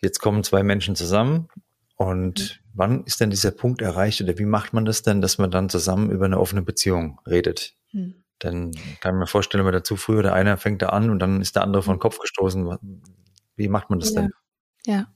[0.00, 1.48] jetzt kommen zwei Menschen zusammen
[1.96, 2.70] und mhm.
[2.72, 5.68] wann ist denn dieser Punkt erreicht oder wie macht man das denn, dass man dann
[5.68, 7.74] zusammen über eine offene Beziehung redet?
[7.92, 8.14] Mhm.
[8.38, 11.18] Dann kann man mir vorstellen, wenn man dazu früh oder einer fängt da an und
[11.18, 12.78] dann ist der andere von den Kopf gestoßen.
[13.56, 14.32] Wie macht man das denn?
[14.86, 15.12] Ja.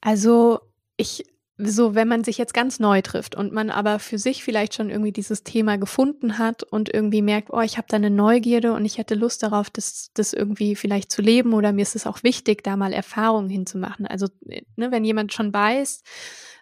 [0.00, 0.60] Also
[0.96, 1.24] ich,
[1.58, 4.90] so wenn man sich jetzt ganz neu trifft und man aber für sich vielleicht schon
[4.90, 8.84] irgendwie dieses Thema gefunden hat und irgendwie merkt, oh, ich habe da eine Neugierde und
[8.84, 12.22] ich hätte Lust darauf, das, das irgendwie vielleicht zu leben oder mir ist es auch
[12.22, 14.06] wichtig, da mal Erfahrungen hinzumachen.
[14.06, 16.02] Also ne, wenn jemand schon weiß,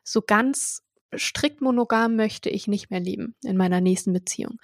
[0.04, 0.82] so ganz
[1.16, 4.58] strikt monogam möchte ich nicht mehr leben in meiner nächsten Beziehung,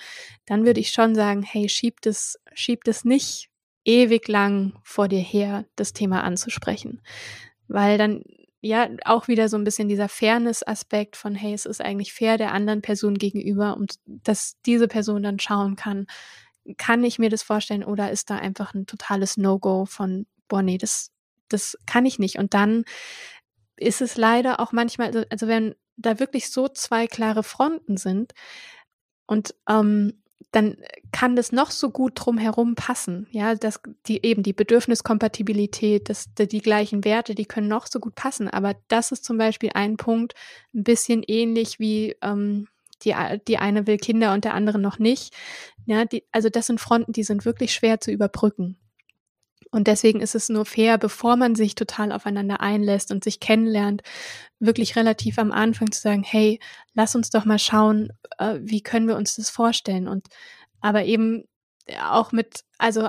[0.46, 3.49] dann würde ich schon sagen, hey, schiebt es, schiebt es nicht
[3.90, 7.02] ewig lang vor dir her, das Thema anzusprechen.
[7.66, 8.22] Weil dann
[8.60, 12.52] ja auch wieder so ein bisschen dieser Fairness-Aspekt von, hey, es ist eigentlich fair der
[12.52, 16.06] anderen Person gegenüber und dass diese Person dann schauen kann,
[16.76, 20.78] kann ich mir das vorstellen oder ist da einfach ein totales No-Go von, boah, nee,
[20.78, 21.10] das,
[21.48, 22.38] das kann ich nicht.
[22.38, 22.84] Und dann
[23.76, 28.34] ist es leider auch manchmal, also, also wenn da wirklich so zwei klare Fronten sind
[29.26, 30.22] und ähm,
[30.52, 30.76] dann
[31.12, 33.26] kann das noch so gut drumherum passen.
[33.30, 38.00] Ja, dass die eben die Bedürfniskompatibilität, das, die, die gleichen Werte, die können noch so
[38.00, 38.48] gut passen.
[38.48, 40.34] Aber das ist zum Beispiel ein Punkt,
[40.74, 42.68] ein bisschen ähnlich wie ähm,
[43.04, 43.14] die,
[43.46, 45.34] die eine will Kinder und der andere noch nicht.
[45.86, 48.76] Ja, die, also das sind Fronten, die sind wirklich schwer zu überbrücken.
[49.70, 54.02] Und deswegen ist es nur fair, bevor man sich total aufeinander einlässt und sich kennenlernt,
[54.58, 56.60] wirklich relativ am Anfang zu sagen, hey,
[56.94, 60.08] lass uns doch mal schauen, äh, wie können wir uns das vorstellen?
[60.08, 60.26] Und
[60.80, 61.44] aber eben
[62.02, 63.08] auch mit, also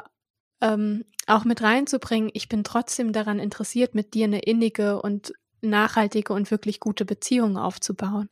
[0.62, 6.34] ähm, auch mit reinzubringen, ich bin trotzdem daran interessiert, mit dir eine innige und nachhaltige
[6.34, 8.30] und wirklich gute Beziehung aufzubauen.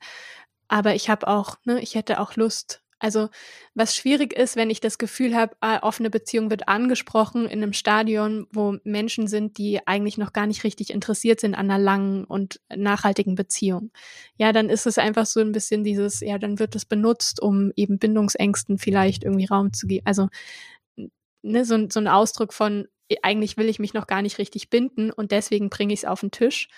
[0.68, 3.30] Aber ich habe auch, ne, ich hätte auch Lust, also
[3.74, 7.74] was schwierig ist, wenn ich das Gefühl habe, ah, offene Beziehung wird angesprochen in einem
[7.74, 12.26] Stadion, wo Menschen sind, die eigentlich noch gar nicht richtig interessiert sind an einer langen
[12.26, 13.92] und nachhaltigen Beziehung.
[14.38, 17.72] Ja, dann ist es einfach so ein bisschen dieses, ja, dann wird es benutzt, um
[17.76, 20.06] eben Bindungsängsten vielleicht irgendwie Raum zu geben.
[20.06, 20.28] Also
[21.42, 22.88] ne, so, so ein Ausdruck von,
[23.22, 26.20] eigentlich will ich mich noch gar nicht richtig binden und deswegen bringe ich es auf
[26.20, 26.70] den Tisch.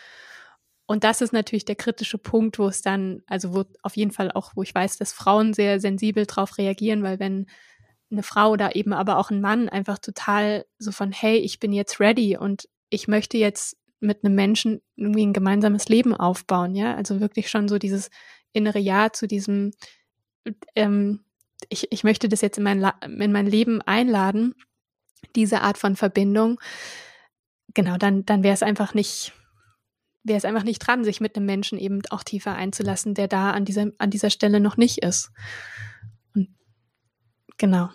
[0.91, 4.29] Und das ist natürlich der kritische Punkt, wo es dann, also wo auf jeden Fall
[4.29, 7.45] auch, wo ich weiß, dass Frauen sehr sensibel drauf reagieren, weil wenn
[8.11, 11.71] eine Frau oder eben aber auch ein Mann einfach total so von, hey, ich bin
[11.71, 16.93] jetzt ready und ich möchte jetzt mit einem Menschen irgendwie ein gemeinsames Leben aufbauen, ja,
[16.93, 18.09] also wirklich schon so dieses
[18.51, 19.71] innere Ja zu diesem,
[20.75, 21.23] ähm,
[21.69, 24.55] ich, ich möchte das jetzt in mein, in mein Leben einladen,
[25.37, 26.59] diese Art von Verbindung,
[27.73, 29.31] genau, dann, dann wäre es einfach nicht,
[30.23, 33.51] wäre es einfach nicht dran, sich mit einem Menschen eben auch tiefer einzulassen, der da
[33.51, 35.31] an dieser, an dieser Stelle noch nicht ist.
[36.35, 36.49] Und
[37.57, 37.89] genau.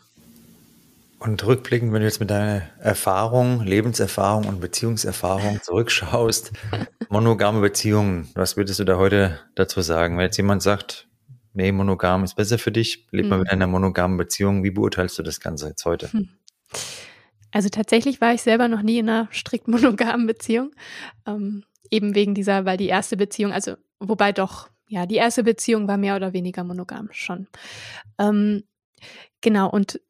[1.18, 6.53] Und rückblickend, wenn du jetzt mit deiner Erfahrung, Lebenserfahrung und Beziehungserfahrung zurückschaust,
[7.09, 10.16] monogame Beziehungen, was würdest du da heute dazu sagen?
[10.16, 11.09] Wenn jetzt jemand sagt,
[11.55, 13.43] nee, monogam ist besser für dich, lebt mal hm.
[13.43, 16.12] mit einer monogamen Beziehung, wie beurteilst du das Ganze jetzt heute?
[16.12, 16.29] Hm.
[17.51, 20.72] Also tatsächlich war ich selber noch nie in einer strikt monogamen Beziehung.
[21.27, 25.89] Ähm, eben wegen dieser, weil die erste Beziehung, also wobei doch, ja, die erste Beziehung
[25.89, 27.49] war mehr oder weniger monogam schon.
[28.18, 28.64] Ähm,
[29.41, 30.01] genau, und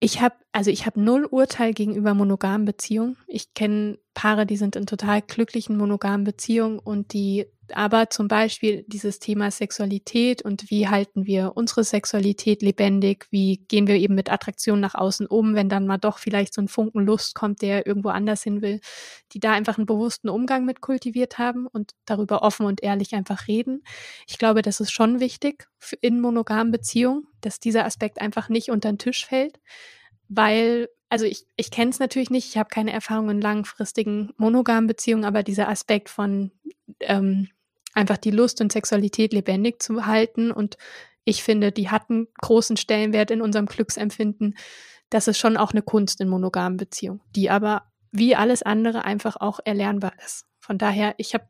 [0.00, 3.16] ich habe, also ich habe null Urteil gegenüber monogamen Beziehungen.
[3.26, 8.84] Ich kenne Paare, die sind in total glücklichen monogamen Beziehungen und die aber zum Beispiel
[8.88, 14.30] dieses Thema Sexualität und wie halten wir unsere Sexualität lebendig, wie gehen wir eben mit
[14.30, 17.86] Attraktion nach außen um, wenn dann mal doch vielleicht so ein Funken Lust kommt, der
[17.86, 18.80] irgendwo anders hin will,
[19.32, 23.48] die da einfach einen bewussten Umgang mit kultiviert haben und darüber offen und ehrlich einfach
[23.48, 23.82] reden.
[24.26, 25.66] Ich glaube, das ist schon wichtig
[26.00, 29.58] in monogamen Beziehungen, dass dieser Aspekt einfach nicht unter den Tisch fällt,
[30.28, 34.88] weil also ich, ich kenne es natürlich nicht, ich habe keine Erfahrung in langfristigen monogamen
[34.88, 36.50] Beziehungen, aber dieser Aspekt von
[36.98, 37.48] ähm,
[37.92, 40.76] einfach die Lust und Sexualität lebendig zu halten und
[41.24, 44.56] ich finde, die hatten großen Stellenwert in unserem Glücksempfinden.
[45.08, 49.36] Das ist schon auch eine Kunst in monogamen Beziehungen, die aber wie alles andere einfach
[49.36, 50.46] auch erlernbar ist.
[50.58, 51.46] Von daher, ich habe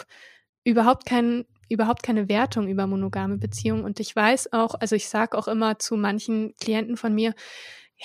[0.63, 5.37] überhaupt keinen überhaupt keine Wertung über monogame Beziehungen und ich weiß auch, also ich sage
[5.37, 7.35] auch immer zu manchen Klienten von mir,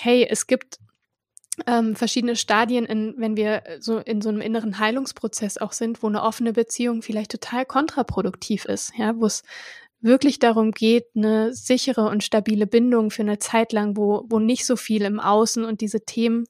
[0.02, 0.78] hey, es gibt
[1.66, 6.08] ähm, verschiedene Stadien, in, wenn wir so in so einem inneren Heilungsprozess auch sind, wo
[6.08, 9.42] eine offene Beziehung vielleicht total kontraproduktiv ist, ja, wo es
[10.00, 14.64] wirklich darum geht, eine sichere und stabile Bindung für eine Zeit lang, wo, wo nicht
[14.64, 16.46] so viel im Außen und diese Themen,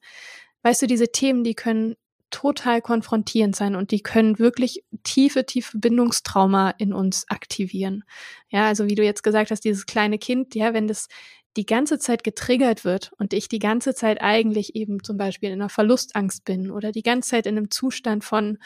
[0.63, 1.95] weißt du, diese Themen, die können
[2.29, 8.05] total konfrontierend sein und die können wirklich tiefe, tiefe Bindungstrauma in uns aktivieren.
[8.49, 11.09] Ja, also wie du jetzt gesagt hast, dieses kleine Kind, ja, wenn das
[11.57, 15.61] die ganze Zeit getriggert wird und ich die ganze Zeit eigentlich eben zum Beispiel in
[15.61, 18.57] einer Verlustangst bin oder die ganze Zeit in einem Zustand von,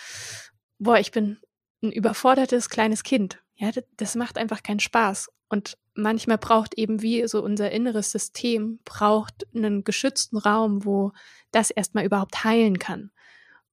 [0.78, 1.40] boah, ich bin
[1.82, 3.42] ein überfordertes kleines Kind.
[3.56, 5.30] Ja, das, macht einfach keinen Spaß.
[5.50, 11.12] Und manchmal braucht eben wie so unser inneres System, braucht einen geschützten Raum, wo
[11.52, 13.12] das erstmal überhaupt heilen kann.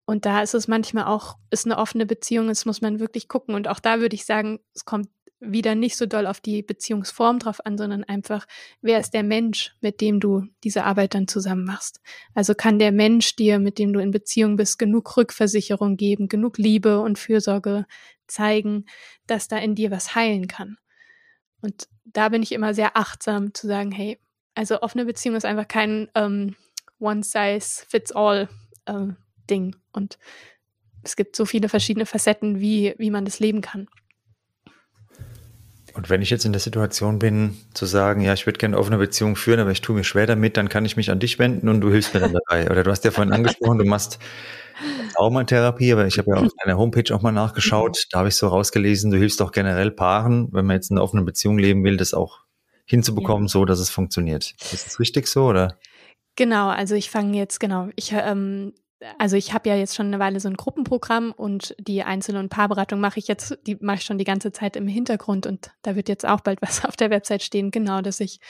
[0.04, 3.54] Und da ist es manchmal auch, ist eine offene Beziehung, das muss man wirklich gucken.
[3.54, 5.08] Und auch da würde ich sagen, es kommt
[5.44, 8.46] wieder nicht so doll auf die Beziehungsform drauf an, sondern einfach,
[8.80, 12.00] wer ist der Mensch, mit dem du diese Arbeit dann zusammen machst?
[12.34, 16.58] Also kann der Mensch dir, mit dem du in Beziehung bist, genug Rückversicherung geben, genug
[16.58, 17.86] Liebe und Fürsorge
[18.28, 18.84] zeigen,
[19.26, 20.78] dass da in dir was heilen kann.
[21.60, 24.20] Und da bin ich immer sehr achtsam zu sagen, hey,
[24.54, 26.54] also offene Beziehung ist einfach kein ähm,
[27.00, 29.72] One-Size-Fits-All-Ding.
[29.72, 30.18] Äh, und
[31.02, 33.88] es gibt so viele verschiedene Facetten, wie, wie man das leben kann.
[35.94, 38.80] Und wenn ich jetzt in der Situation bin, zu sagen, ja, ich würde gerne eine
[38.80, 41.38] offene Beziehung führen, aber ich tue mir schwer damit, dann kann ich mich an dich
[41.38, 42.70] wenden und du hilfst mir dann dabei.
[42.70, 44.18] Oder du hast ja vorhin angesprochen, du machst
[45.14, 48.06] Traumatherapie, aber ich habe ja auf deiner Homepage auch mal nachgeschaut.
[48.10, 51.04] Da habe ich so rausgelesen, du hilfst auch generell Paaren, wenn man jetzt in einer
[51.04, 52.40] offenen Beziehung leben will, das auch
[52.84, 53.52] hinzubekommen, ja.
[53.52, 54.54] so dass es funktioniert.
[54.72, 55.78] Ist das richtig so, oder?
[56.36, 58.72] Genau, also ich fange jetzt, genau, ich ähm,
[59.18, 62.48] also ich habe ja jetzt schon eine Weile so ein Gruppenprogramm und die Einzel- und
[62.48, 65.96] Paarberatung mache ich jetzt, die mache ich schon die ganze Zeit im Hintergrund und da
[65.96, 68.40] wird jetzt auch bald was auf der Website stehen, genau, dass ich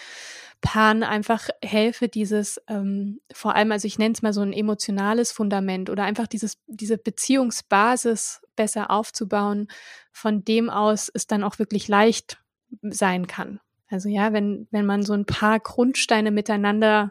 [0.61, 5.33] Paaren einfach helfe, dieses ähm, vor allem, also ich nenne es mal so ein emotionales
[5.33, 9.67] Fundament oder einfach dieses, diese Beziehungsbasis besser aufzubauen,
[10.13, 12.39] von dem aus es dann auch wirklich leicht
[12.83, 13.61] sein kann.
[13.93, 17.09] Also ja, wenn, wenn man so ein paar Grundsteine miteinander,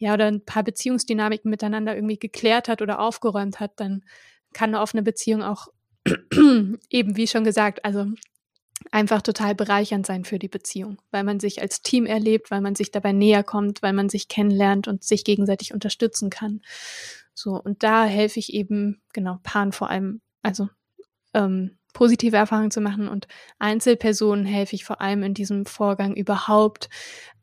[0.00, 4.02] ja, oder ein paar Beziehungsdynamiken miteinander irgendwie geklärt hat oder aufgeräumt hat, dann
[4.52, 5.68] kann eine offene Beziehung auch
[6.90, 8.06] eben, wie schon gesagt, also
[8.90, 12.74] einfach total bereichernd sein für die Beziehung, weil man sich als Team erlebt, weil man
[12.74, 16.62] sich dabei näher kommt, weil man sich kennenlernt und sich gegenseitig unterstützen kann.
[17.34, 20.70] So, und da helfe ich eben, genau, Paaren vor allem, also
[21.34, 23.26] ähm, positive Erfahrungen zu machen und
[23.58, 26.88] Einzelpersonen helfe ich vor allem in diesem Vorgang überhaupt,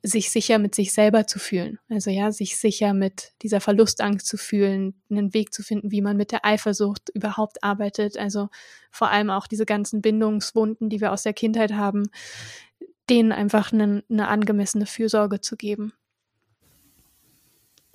[0.03, 1.79] sich sicher mit sich selber zu fühlen.
[1.89, 6.17] Also ja, sich sicher mit dieser Verlustangst zu fühlen, einen Weg zu finden, wie man
[6.17, 8.17] mit der Eifersucht überhaupt arbeitet.
[8.17, 8.49] Also
[8.91, 12.09] vor allem auch diese ganzen Bindungswunden, die wir aus der Kindheit haben,
[13.09, 15.93] denen einfach eine, eine angemessene Fürsorge zu geben.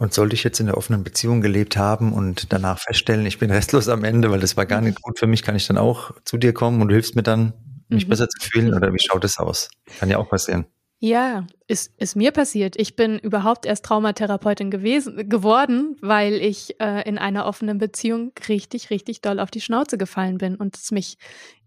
[0.02, 3.52] Und sollte ich jetzt in der offenen Beziehung gelebt haben und danach feststellen, ich bin
[3.52, 6.10] restlos am Ende, weil das war gar nicht gut für mich, kann ich dann auch
[6.24, 7.52] zu dir kommen und du hilfst mir dann,
[7.88, 8.10] mich mhm.
[8.10, 8.74] besser zu fühlen?
[8.74, 9.70] Oder wie schaut das aus?
[10.00, 10.66] Kann ja auch passieren.
[10.98, 12.74] Ja, ist, ist mir passiert.
[12.80, 18.90] Ich bin überhaupt erst Traumatherapeutin gewesen, geworden, weil ich äh, in einer offenen Beziehung richtig,
[18.90, 21.16] richtig doll auf die Schnauze gefallen bin und es mich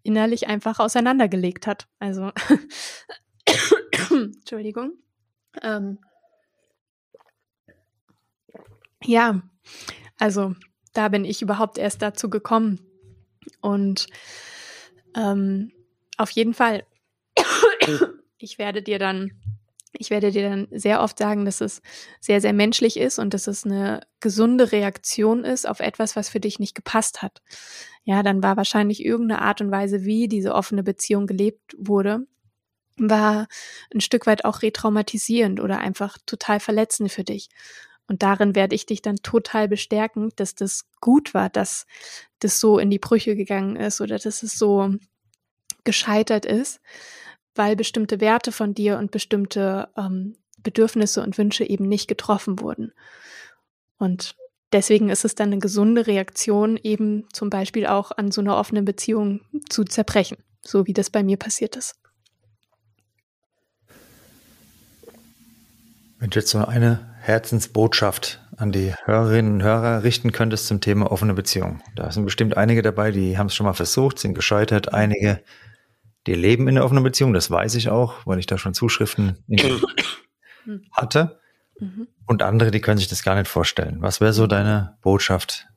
[0.03, 1.87] innerlich einfach auseinandergelegt hat.
[1.99, 2.31] Also,
[4.11, 4.91] Entschuldigung.
[5.63, 5.99] Ähm,
[9.05, 9.41] ja,
[10.17, 10.55] also
[10.93, 12.79] da bin ich überhaupt erst dazu gekommen.
[13.61, 14.07] Und
[15.15, 15.71] ähm,
[16.17, 16.85] auf jeden Fall,
[18.37, 19.31] ich werde dir dann,
[19.93, 21.81] ich werde dir dann sehr oft sagen, dass es
[22.19, 26.39] sehr, sehr menschlich ist und dass es eine gesunde Reaktion ist auf etwas, was für
[26.39, 27.41] dich nicht gepasst hat.
[28.03, 32.25] Ja, dann war wahrscheinlich irgendeine Art und Weise, wie diese offene Beziehung gelebt wurde,
[32.97, 33.47] war
[33.93, 37.49] ein Stück weit auch retraumatisierend oder einfach total verletzend für dich.
[38.07, 41.87] Und darin werde ich dich dann total bestärken, dass das gut war, dass
[42.39, 44.93] das so in die Brüche gegangen ist oder dass es so
[45.83, 46.81] gescheitert ist,
[47.55, 52.91] weil bestimmte Werte von dir und bestimmte ähm, Bedürfnisse und Wünsche eben nicht getroffen wurden.
[53.97, 54.35] Und
[54.71, 58.85] deswegen ist es dann eine gesunde Reaktion, eben zum Beispiel auch an so einer offenen
[58.85, 61.95] Beziehung zu zerbrechen, so wie das bei mir passiert ist.
[66.17, 71.11] Wenn du jetzt so eine Herzensbotschaft an die Hörerinnen und Hörer richten könntest zum Thema
[71.11, 71.81] offene Beziehung.
[71.95, 74.93] Da sind bestimmt einige dabei, die haben es schon mal versucht, sind gescheitert.
[74.93, 75.43] Einige,
[76.27, 79.43] die leben in einer offenen Beziehung, das weiß ich auch, weil ich da schon Zuschriften
[80.91, 81.39] hatte.
[81.79, 82.07] Mhm.
[82.25, 83.97] Und andere, die können sich das gar nicht vorstellen.
[84.01, 85.67] Was wäre so deine Botschaft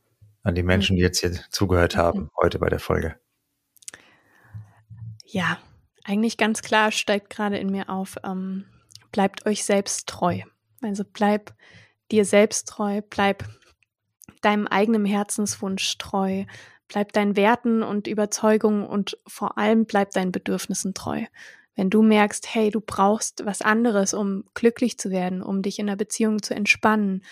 [0.43, 2.31] an die Menschen, die jetzt hier zugehört haben, mhm.
[2.41, 3.17] heute bei der Folge?
[5.25, 5.59] Ja,
[6.05, 8.65] eigentlich ganz klar steigt gerade in mir auf, ähm,
[9.13, 10.41] bleibt euch selbst treu.
[10.83, 11.55] Also bleib
[12.11, 13.45] dir selbst treu, bleib
[14.41, 16.45] deinem eigenen Herzenswunsch treu,
[16.87, 21.25] bleib deinen Werten und Überzeugungen und vor allem bleib deinen Bedürfnissen treu.
[21.75, 25.87] Wenn du merkst, hey, du brauchst was anderes, um glücklich zu werden, um dich in
[25.87, 27.25] der Beziehung zu entspannen,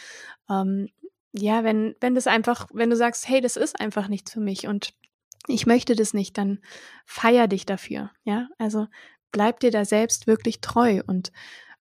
[0.48, 0.88] ähm,
[1.32, 4.66] ja, wenn, wenn das einfach, wenn du sagst, hey, das ist einfach nichts für mich
[4.66, 4.94] und
[5.48, 6.60] ich möchte das nicht, dann
[7.04, 8.86] feier dich dafür, ja, also
[9.32, 11.32] bleib dir da selbst wirklich treu und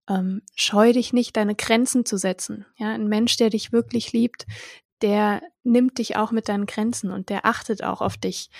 [0.08, 2.66] ähm, scheu dich nicht, deine Grenzen zu setzen.
[2.76, 4.46] Ja, ein Mensch, der dich wirklich liebt,
[5.02, 8.50] der nimmt dich auch mit deinen Grenzen und der achtet auch auf dich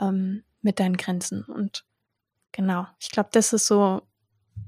[0.00, 1.44] ähm, mit deinen Grenzen.
[1.44, 1.84] Und
[2.52, 4.02] genau, ich glaube, das ist so,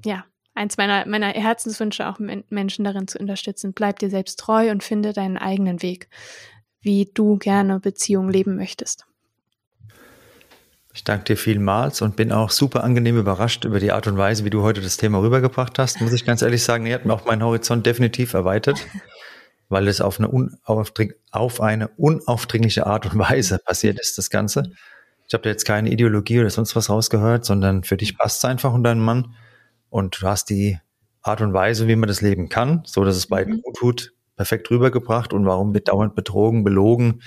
[0.04, 0.24] ja,
[0.54, 3.72] eins meiner, meiner Herzenswünsche, auch Menschen darin zu unterstützen.
[3.72, 6.08] Bleib dir selbst treu und finde deinen eigenen Weg,
[6.80, 9.06] wie du gerne Beziehung leben möchtest.
[10.94, 14.44] Ich danke dir vielmals und bin auch super angenehm überrascht über die Art und Weise,
[14.44, 16.02] wie du heute das Thema rübergebracht hast.
[16.02, 18.86] Muss ich ganz ehrlich sagen, ihr hat mir auch meinen Horizont definitiv erweitert,
[19.70, 20.28] weil es auf eine,
[21.30, 24.72] auf eine unaufdringliche Art und Weise passiert ist, das Ganze.
[25.26, 28.44] Ich habe da jetzt keine Ideologie oder sonst was rausgehört, sondern für dich passt es
[28.44, 29.34] einfach und dein Mann.
[29.88, 30.78] Und du hast die
[31.22, 33.62] Art und Weise, wie man das leben kann, so dass es beiden mhm.
[33.62, 35.32] gut tut, perfekt rübergebracht.
[35.32, 37.22] Und warum wird dauernd betrogen, belogen?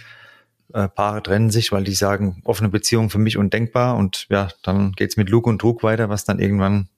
[0.74, 4.94] Äh, Paare trennen sich, weil die sagen, offene Beziehung für mich undenkbar und ja, dann
[4.94, 6.90] geht's mit Lug und Trug weiter, was dann irgendwann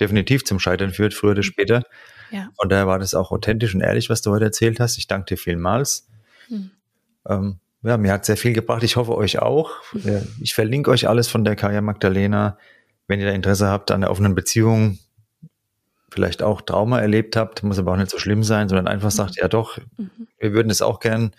[0.00, 1.82] definitiv zum Scheitern führt, früher oder später.
[2.30, 2.50] Ja.
[2.56, 4.98] Und daher war das auch authentisch und ehrlich, was du heute erzählt hast.
[4.98, 6.06] Ich danke dir vielmals.
[6.48, 6.70] Hm.
[7.26, 8.82] Ähm, ja, mir hat sehr viel gebracht.
[8.82, 9.72] Ich hoffe euch auch.
[9.92, 10.26] Hm.
[10.40, 12.58] Ich verlinke euch alles von der Kaya Magdalena.
[13.06, 14.98] Wenn ihr da Interesse habt an der offenen Beziehung,
[16.10, 19.36] vielleicht auch Trauma erlebt habt, muss aber auch nicht so schlimm sein, sondern einfach sagt,
[19.36, 20.10] ja doch, mhm.
[20.38, 21.32] wir würden es auch gern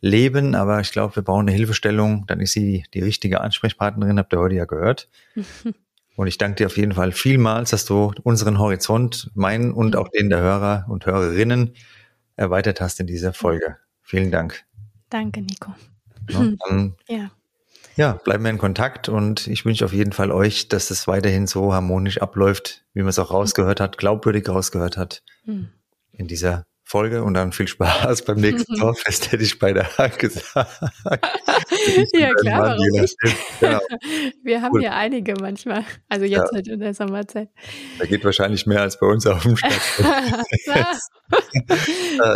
[0.00, 2.24] leben, aber ich glaube, wir brauchen eine Hilfestellung.
[2.26, 5.08] Dann ist sie die richtige Ansprechpartnerin, habt ihr heute ja gehört.
[6.16, 10.08] Und ich danke dir auf jeden Fall vielmals, dass du unseren Horizont, meinen und auch
[10.08, 11.74] den der Hörer und Hörerinnen
[12.36, 13.78] erweitert hast in dieser Folge.
[14.02, 14.66] Vielen Dank.
[15.08, 15.74] Danke, Nico.
[16.28, 17.30] Ja, dann, ja.
[17.96, 21.46] ja, bleiben wir in Kontakt und ich wünsche auf jeden Fall euch, dass es weiterhin
[21.46, 25.70] so harmonisch abläuft, wie man es auch rausgehört hat, glaubwürdig rausgehört hat hm.
[26.12, 29.86] in dieser Folge und dann viel Spaß beim nächsten Dorffest, hätte ich beide
[30.18, 30.80] gesagt.
[32.12, 33.16] ja, klar, warum nicht?
[33.60, 33.78] Genau.
[34.42, 34.80] Wir haben cool.
[34.80, 36.56] hier einige manchmal, also jetzt ja.
[36.56, 37.48] halt in der Sommerzeit.
[38.00, 39.80] Da geht wahrscheinlich mehr als bei uns auf dem Stadt.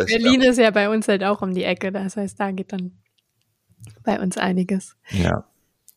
[0.06, 2.92] Berlin ist ja bei uns halt auch um die Ecke, das heißt, da geht dann
[4.04, 4.94] bei uns einiges.
[5.10, 5.48] Ja.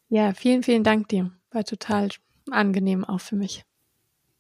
[0.10, 1.32] Ja, vielen, vielen Dank dir.
[1.52, 2.10] War total
[2.50, 3.66] angenehm auch für mich.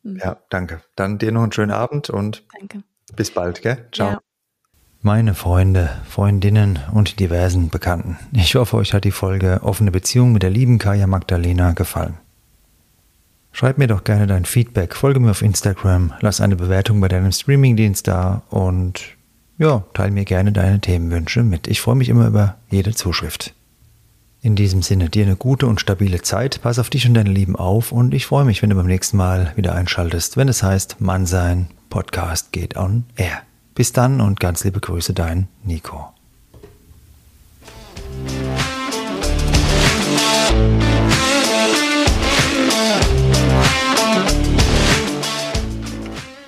[0.02, 0.18] Mhm.
[0.18, 0.82] Ja, danke.
[0.96, 2.82] Dann dir noch einen schönen Abend und danke.
[3.16, 3.86] Bis bald, gell?
[3.92, 4.12] Ciao.
[4.12, 4.20] Ja.
[5.02, 8.18] Meine Freunde, Freundinnen und diversen Bekannten.
[8.34, 12.18] Ich hoffe, euch hat die Folge Offene Beziehung mit der lieben Kaya Magdalena gefallen.
[13.52, 17.32] Schreib mir doch gerne dein Feedback, folge mir auf Instagram, lass eine Bewertung bei deinem
[17.32, 19.02] Streamingdienst da und
[19.58, 21.68] ja, teile mir gerne deine Themenwünsche mit.
[21.68, 23.54] Ich freue mich immer über jede Zuschrift.
[24.42, 27.56] In diesem Sinne, dir eine gute und stabile Zeit, pass auf dich und deine Lieben
[27.56, 31.02] auf und ich freue mich, wenn du beim nächsten Mal wieder einschaltest, wenn es heißt
[31.02, 33.42] Mannsein Podcast geht on air.
[33.76, 36.14] Bis dann und ganz liebe Grüße, dein Nico.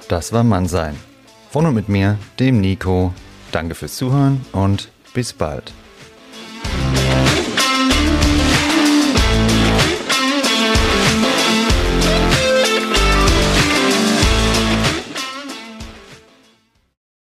[0.08, 0.96] Das war Mannsein.
[1.52, 3.14] Von und mit mir, dem Nico.
[3.52, 5.74] Danke fürs Zuhören und bis bald.